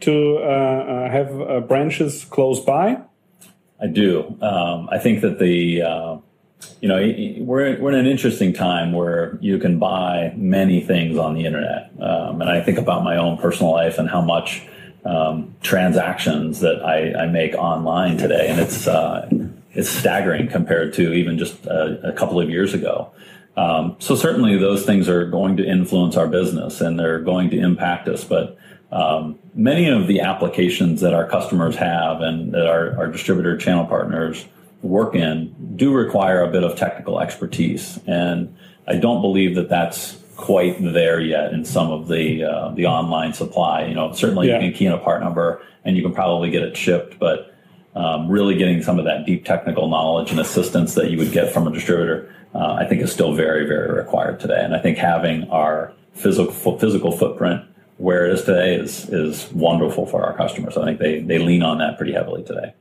to 0.00 0.38
uh, 0.38 0.40
uh 0.40 1.10
have 1.10 1.40
uh, 1.40 1.60
branches 1.60 2.24
close 2.24 2.60
by? 2.60 3.00
I 3.80 3.86
do. 3.86 4.36
Um, 4.40 4.88
I 4.90 4.98
think 4.98 5.20
that 5.20 5.38
the 5.38 5.82
uh, 5.82 6.16
you 6.80 6.88
know 6.88 6.96
we're 7.44 7.80
we're 7.80 7.92
in 7.92 7.98
an 7.98 8.06
interesting 8.06 8.52
time 8.52 8.92
where 8.92 9.38
you 9.40 9.58
can 9.58 9.78
buy 9.78 10.32
many 10.36 10.80
things 10.80 11.18
on 11.18 11.34
the 11.34 11.44
internet, 11.44 11.90
um, 12.00 12.40
and 12.40 12.50
I 12.50 12.60
think 12.60 12.78
about 12.78 13.04
my 13.04 13.16
own 13.16 13.38
personal 13.38 13.72
life 13.72 13.98
and 13.98 14.08
how 14.08 14.20
much 14.20 14.66
um, 15.04 15.54
transactions 15.62 16.60
that 16.60 16.84
I, 16.84 17.24
I, 17.24 17.26
make 17.26 17.54
online 17.54 18.16
today, 18.16 18.48
and 18.48 18.60
it's 18.60 18.86
uh, 18.86 19.28
it's 19.72 19.88
staggering 19.88 20.48
compared 20.48 20.94
to 20.94 21.12
even 21.12 21.38
just 21.38 21.66
a, 21.66 22.08
a 22.08 22.12
couple 22.12 22.40
of 22.40 22.48
years 22.48 22.74
ago. 22.74 23.12
Um, 23.56 23.96
so 23.98 24.14
certainly 24.14 24.56
those 24.58 24.84
things 24.84 25.08
are 25.08 25.26
going 25.26 25.56
to 25.58 25.64
influence 25.64 26.16
our 26.16 26.26
business 26.26 26.80
and 26.80 26.98
they're 26.98 27.20
going 27.20 27.50
to 27.50 27.58
impact 27.58 28.08
us. 28.08 28.24
But 28.24 28.56
um, 28.90 29.38
many 29.54 29.88
of 29.88 30.06
the 30.06 30.20
applications 30.20 31.00
that 31.00 31.14
our 31.14 31.28
customers 31.28 31.76
have 31.76 32.20
and 32.20 32.52
that 32.52 32.66
our, 32.66 32.96
our 32.96 33.06
distributor 33.08 33.56
channel 33.56 33.86
partners 33.86 34.44
work 34.84 35.14
in 35.14 35.54
do 35.76 35.92
require 35.92 36.42
a 36.42 36.50
bit 36.50 36.62
of 36.62 36.76
technical 36.76 37.20
expertise, 37.20 37.98
and 38.06 38.54
I 38.86 38.96
don't 38.96 39.22
believe 39.22 39.54
that 39.56 39.68
that's 39.68 40.18
quite 40.36 40.76
there 40.80 41.20
yet 41.20 41.52
in 41.52 41.64
some 41.64 41.90
of 41.90 42.08
the 42.08 42.44
uh, 42.44 42.70
the 42.70 42.86
online 42.86 43.32
supply. 43.32 43.86
You 43.86 43.94
know, 43.94 44.12
certainly 44.12 44.48
yeah. 44.48 44.60
you 44.60 44.70
can 44.70 44.78
key 44.78 44.86
in 44.86 44.92
a 44.92 44.98
part 44.98 45.22
number 45.22 45.62
and 45.84 45.96
you 45.96 46.02
can 46.02 46.12
probably 46.12 46.50
get 46.50 46.62
it 46.62 46.76
shipped, 46.76 47.18
but 47.18 47.54
um, 47.94 48.28
really 48.28 48.56
getting 48.56 48.82
some 48.82 48.98
of 48.98 49.04
that 49.04 49.26
deep 49.26 49.44
technical 49.44 49.88
knowledge 49.88 50.30
and 50.30 50.40
assistance 50.40 50.94
that 50.94 51.10
you 51.10 51.18
would 51.18 51.32
get 51.32 51.52
from 51.52 51.66
a 51.66 51.72
distributor, 51.72 52.34
uh, 52.54 52.74
I 52.74 52.86
think 52.86 53.02
is 53.02 53.12
still 53.12 53.34
very 53.34 53.66
very 53.66 53.92
required 53.92 54.40
today. 54.40 54.62
And 54.62 54.74
I 54.74 54.80
think 54.80 54.98
having 54.98 55.48
our 55.50 55.92
physical 56.12 56.78
physical 56.78 57.12
footprint 57.12 57.62
where 57.98 58.26
it 58.26 58.32
is 58.32 58.44
today 58.44 58.74
is 58.74 59.08
is 59.08 59.50
wonderful 59.52 60.06
for 60.06 60.24
our 60.24 60.36
customers. 60.36 60.76
I 60.76 60.84
think 60.84 60.98
they 60.98 61.20
they 61.20 61.38
lean 61.38 61.62
on 61.62 61.78
that 61.78 61.96
pretty 61.96 62.12
heavily 62.12 62.42
today. 62.42 62.74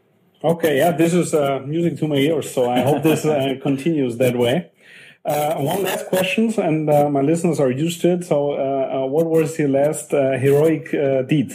Okay, 0.43 0.75
yeah, 0.75 0.91
this 0.91 1.13
is 1.13 1.33
uh, 1.33 1.61
music 1.65 1.97
to 1.99 2.07
my 2.07 2.17
ears, 2.17 2.53
so 2.53 2.69
I 2.69 2.81
hope 2.81 3.01
this 3.01 3.23
uh, 3.23 3.55
continues 3.61 4.17
that 4.17 4.37
way. 4.37 4.71
Uh, 5.23 5.55
one 5.55 5.83
last 5.83 6.07
question, 6.07 6.53
and 6.57 6.89
uh, 6.89 7.09
my 7.09 7.21
listeners 7.21 7.61
are 7.61 7.71
used 7.71 8.01
to 8.01 8.15
it. 8.15 8.25
So, 8.25 8.51
uh, 8.51 9.03
uh 9.03 9.05
what 9.05 9.27
was 9.27 9.57
your 9.57 9.69
last 9.69 10.11
heroic 10.11 10.91
deed? 11.29 11.53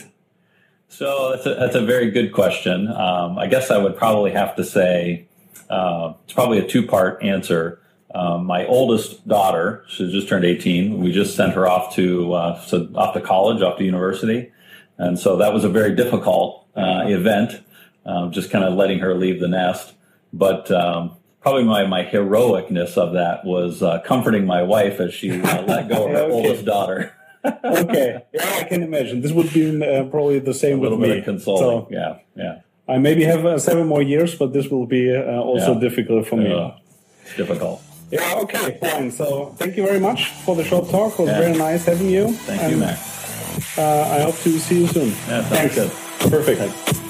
So 0.88 1.32
that's 1.32 1.44
a, 1.44 1.54
that's 1.56 1.74
a 1.74 1.84
very 1.84 2.10
good 2.10 2.32
question. 2.32 2.88
Um, 2.88 3.38
I 3.38 3.46
guess 3.46 3.70
I 3.70 3.76
would 3.76 3.94
probably 3.94 4.30
have 4.30 4.56
to 4.56 4.64
say 4.64 5.28
it's 5.52 6.32
probably 6.32 6.58
a 6.58 6.66
two 6.66 6.86
part 6.86 7.22
answer. 7.22 7.82
Um, 8.14 8.46
my 8.46 8.64
oldest 8.64 9.28
daughter, 9.28 9.84
she 9.88 10.10
just 10.10 10.30
turned 10.30 10.46
18. 10.46 10.98
We 10.98 11.12
just 11.12 11.36
sent 11.36 11.52
her 11.52 11.68
off 11.68 11.94
to 11.96 12.30
so 12.66 12.88
off 12.94 13.12
to 13.12 13.20
college, 13.20 13.60
off 13.60 13.76
to 13.76 13.84
university, 13.84 14.50
and 14.96 15.18
so 15.18 15.36
that 15.36 15.52
was 15.52 15.64
a 15.64 15.68
very 15.68 15.94
difficult 15.94 16.64
event. 16.74 17.60
Just 18.30 18.50
kind 18.50 18.64
of 18.64 18.74
letting 18.74 18.98
her 19.00 19.14
leave 19.14 19.40
the 19.40 19.48
nest, 19.48 19.94
but 20.32 20.70
um, 20.70 21.16
probably 21.40 21.64
my, 21.64 21.86
my 21.86 22.04
heroicness 22.04 22.96
of 22.96 23.12
that 23.14 23.44
was 23.44 23.82
uh, 23.82 24.00
comforting 24.00 24.46
my 24.46 24.62
wife 24.62 25.00
as 25.00 25.14
she 25.14 25.40
uh, 25.40 25.62
let 25.62 25.88
go 25.88 26.06
of 26.06 26.10
her 26.10 26.16
okay. 26.24 26.32
oldest 26.32 26.64
daughter. 26.64 27.14
okay, 27.44 28.24
yeah, 28.34 28.56
I 28.60 28.64
can 28.64 28.82
imagine. 28.82 29.20
This 29.20 29.32
would 29.32 29.52
be 29.52 29.82
uh, 29.82 30.04
probably 30.04 30.38
the 30.40 30.54
same 30.54 30.80
with 30.80 30.92
me. 30.98 31.22
consoling. 31.22 31.60
So, 31.60 31.88
yeah, 31.90 32.18
yeah. 32.34 32.60
I 32.88 32.98
maybe 32.98 33.24
have 33.24 33.44
uh, 33.44 33.58
seven 33.58 33.86
more 33.86 34.02
years, 34.02 34.34
but 34.34 34.52
this 34.52 34.68
will 34.68 34.86
be 34.86 35.14
uh, 35.14 35.22
also 35.40 35.74
yeah. 35.74 35.80
difficult 35.80 36.26
for 36.26 36.36
me. 36.36 36.50
it's 37.22 37.36
difficult. 37.36 37.82
Yeah, 38.10 38.40
okay, 38.42 38.78
fine. 38.80 39.10
So 39.10 39.54
thank 39.58 39.76
you 39.76 39.84
very 39.86 40.00
much 40.00 40.30
for 40.44 40.56
the 40.56 40.64
short 40.64 40.88
talk. 40.88 41.12
It 41.12 41.18
was 41.22 41.28
Yeah. 41.28 41.40
very 41.40 41.56
nice 41.58 41.84
having 41.84 42.08
you. 42.08 42.32
Thank 42.32 42.62
And, 42.62 42.72
you, 42.72 42.78
Max. 42.78 43.78
Uh, 43.78 44.08
I 44.16 44.20
hope 44.22 44.36
to 44.36 44.58
see 44.58 44.80
you 44.80 44.86
soon. 44.86 45.08
Yeah, 45.08 45.42
sounds 45.44 45.48
Thanks. 45.48 45.74
good. 45.74 45.90
Perfect. 46.30 47.07